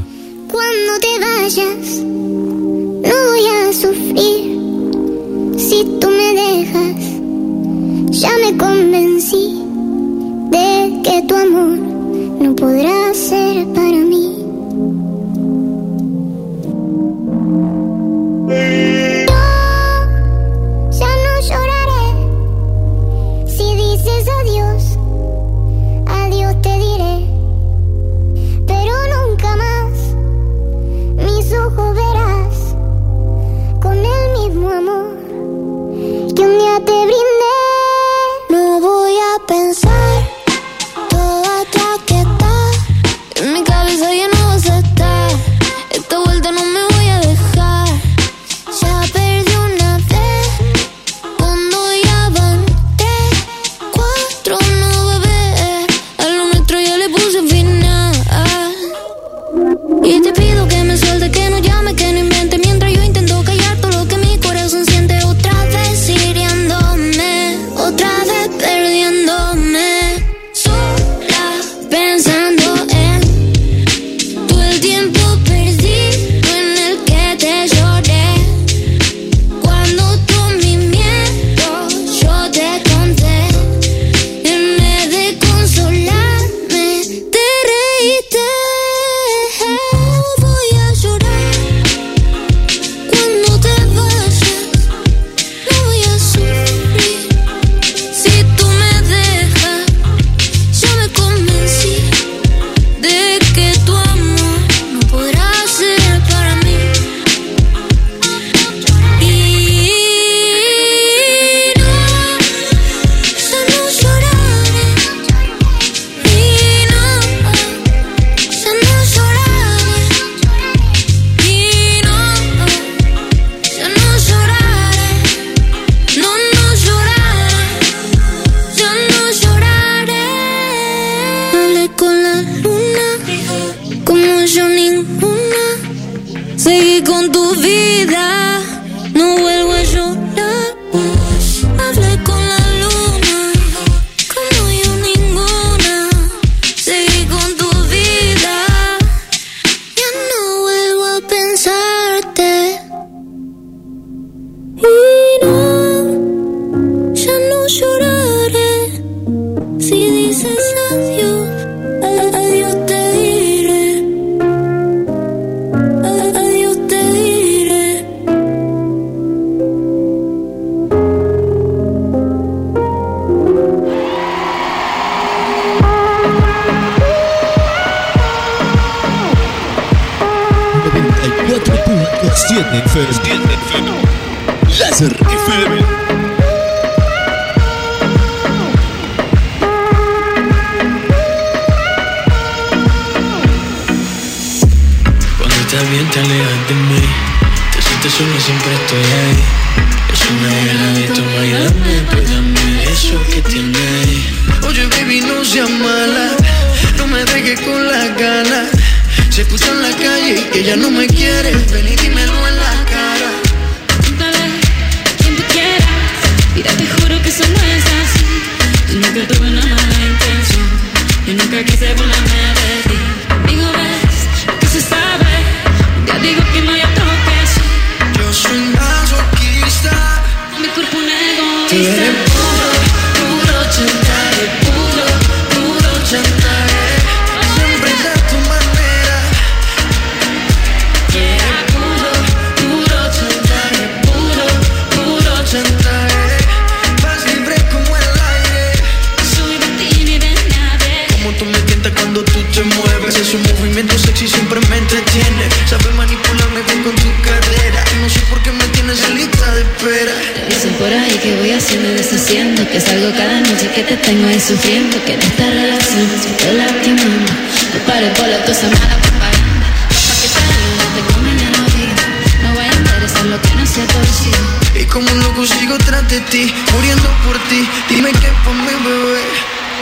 Tengo 264.09 264.27
ahí 264.27 264.41
sufriendo 264.41 264.97
que 265.05 265.13
en 265.13 265.21
esta 265.21 265.45
relación 265.51 266.09
se 266.23 266.31
te 266.43 266.55
lastimando. 266.55 267.31
No 267.75 267.81
pares 267.87 268.19
bola, 268.19 268.43
tu 268.43 268.55
semana 268.55 268.97
propaganda. 269.03 269.67
Pa' 269.93 270.15
que 270.23 270.29
te 270.33 270.41
no 270.79 270.87
te 270.95 271.01
comen 271.13 271.39
en 271.39 271.53
la 271.53 271.65
vida. 271.77 272.05
No 272.43 272.55
voy 272.55 272.65
a 272.65 272.73
enderezar 272.73 273.27
lo 273.27 273.39
que 273.43 273.55
no 273.55 273.67
se 273.67 273.83
ha 273.83 273.87
torcido. 273.87 274.81
Y 274.81 274.85
como 274.87 275.11
no 275.11 275.35
consigo 275.35 275.77
tras 275.85 276.09
de 276.09 276.21
ti, 276.23 276.51
muriendo 276.73 277.07
por 277.27 277.37
ti, 277.51 277.69
dime 277.91 278.11
qué 278.13 278.33
por 278.45 278.55
mi 278.55 278.73
bebé. 278.83 279.25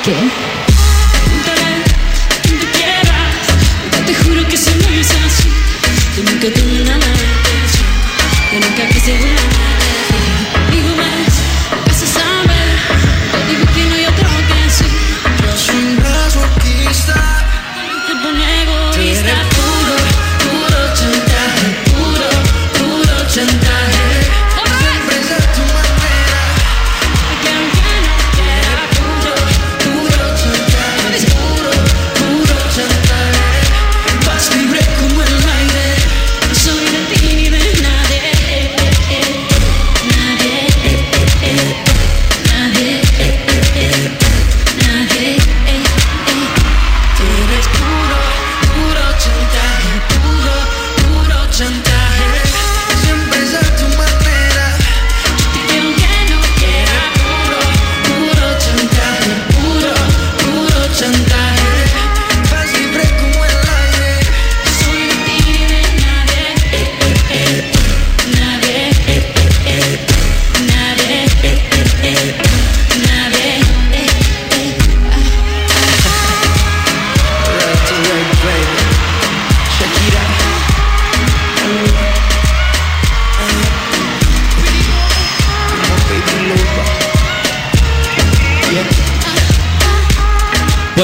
¿Qué? 0.03 0.16
Te 4.07 4.15
juro 4.24 4.48
que 4.48 4.57
se 4.57 4.74
me 4.74 4.98
hizo 4.98 5.15
así. 5.24 5.53
Yo 6.16 6.24
nunca 6.24 6.48
tuve 6.53 6.82
nada. 6.82 7.15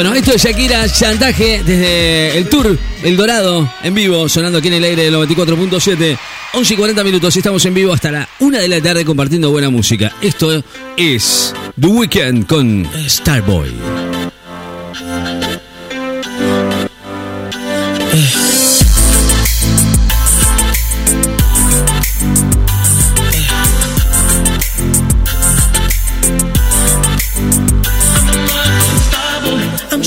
Bueno, 0.03 0.17
esto 0.17 0.33
es 0.33 0.43
Shakira 0.43 0.89
Chantaje 0.89 1.63
desde 1.65 2.37
el 2.37 2.49
Tour 2.49 2.77
El 3.05 3.17
Dorado 3.17 3.73
en 3.85 3.95
vivo, 3.95 4.29
sonando 4.29 4.59
aquí 4.59 4.67
en 4.67 4.75
el 4.75 4.83
aire 4.83 5.05
del 5.05 5.15
94.7. 5.15 6.19
11 6.55 6.75
y 6.75 6.77
40 6.77 7.05
minutos, 7.05 7.37
Y 7.37 7.39
estamos 7.39 7.65
en 7.67 7.75
vivo 7.75 7.93
hasta 7.93 8.11
la 8.11 8.29
1 8.41 8.59
de 8.59 8.67
la 8.67 8.81
tarde 8.81 9.05
compartiendo 9.05 9.53
buena 9.53 9.71
música. 9.71 10.13
Esto 10.21 10.61
es 10.97 11.55
The 11.81 11.87
Weekend 11.87 12.47
con 12.49 12.85
Starboy. 13.07 13.92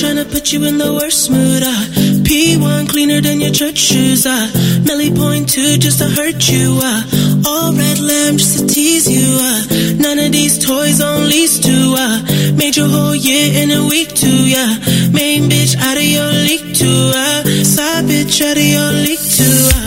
trying 0.06 0.23
to 0.23 0.26
put 0.26 0.53
you 0.53 0.64
in 0.65 0.77
the 0.77 0.94
worst 0.94 1.32
mood. 1.32 1.64
Uh. 1.64 1.69
I 1.69 1.86
P1 2.27 2.90
cleaner 2.90 3.22
than 3.22 3.41
your 3.41 3.52
church 3.52 3.77
shoes. 3.77 4.26
Uh. 4.26 4.48
I 4.53 4.80
Millie 4.86 5.11
point 5.11 5.49
two 5.49 5.77
just 5.77 5.98
to 5.99 6.07
hurt 6.07 6.48
you. 6.48 6.77
I 6.82 6.95
all 7.48 7.73
red 7.73 7.99
lamb 7.99 8.38
just 8.38 8.60
to 8.60 8.68
tease 8.68 9.10
you. 9.10 9.26
I 9.52 9.98
none 9.98 10.19
of 10.19 10.32
these 10.32 10.64
toys 10.64 11.02
on 11.02 11.27
lease 11.27 11.57
too. 11.60 11.95
I 11.98 12.53
made 12.56 12.76
your 12.77 12.88
whole 12.88 13.15
year 13.15 13.64
in 13.64 13.72
a 13.72 13.88
week 13.88 14.10
too. 14.14 14.41
Yeah, 14.56 14.77
main 15.11 15.49
bitch 15.49 15.76
out 15.77 15.98
of 15.98 16.10
your 16.18 16.32
league 16.48 16.76
too. 16.76 17.02
I 17.15 17.64
side 17.64 18.06
bitch 18.06 18.41
out 18.45 18.57
of 18.57 18.64
your 18.64 18.91
league 19.06 19.26
too. 19.38 19.85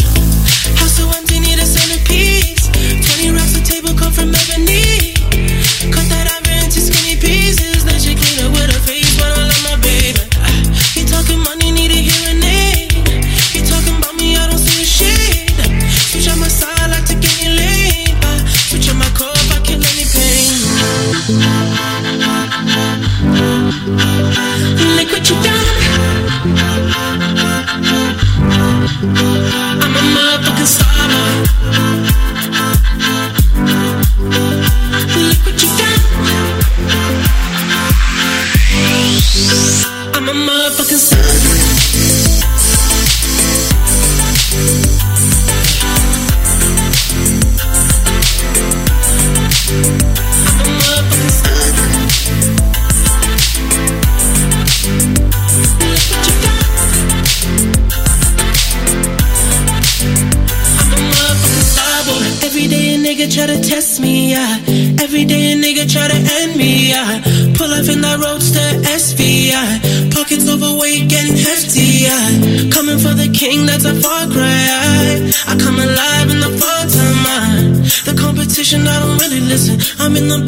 in 80.18 80.26
the 80.26 80.47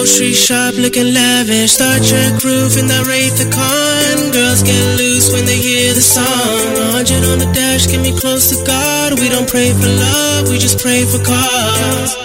grocery 0.00 0.32
shop 0.32 0.72
looking 0.76 1.12
lavish. 1.12 1.72
Star 1.72 1.98
Trek 2.00 2.42
roof 2.42 2.78
in 2.78 2.86
the 2.86 3.04
Wraith 3.06 3.36
the 3.36 3.44
Con. 3.52 4.32
Girls 4.32 4.62
get 4.62 4.96
loose 4.96 5.30
when 5.30 5.44
they 5.44 5.58
hear 5.58 5.92
the 5.92 6.00
song. 6.00 6.24
100 6.24 7.22
on 7.28 7.38
the 7.38 7.50
dash, 7.52 7.86
get 7.86 8.00
me 8.00 8.16
close 8.16 8.48
to 8.48 8.64
God. 8.64 9.20
We 9.20 9.28
don't 9.28 9.46
pray 9.46 9.72
for 9.74 9.88
love, 9.88 10.48
we 10.48 10.56
just 10.56 10.80
pray 10.80 11.04
for 11.04 11.22
cause. 11.22 12.19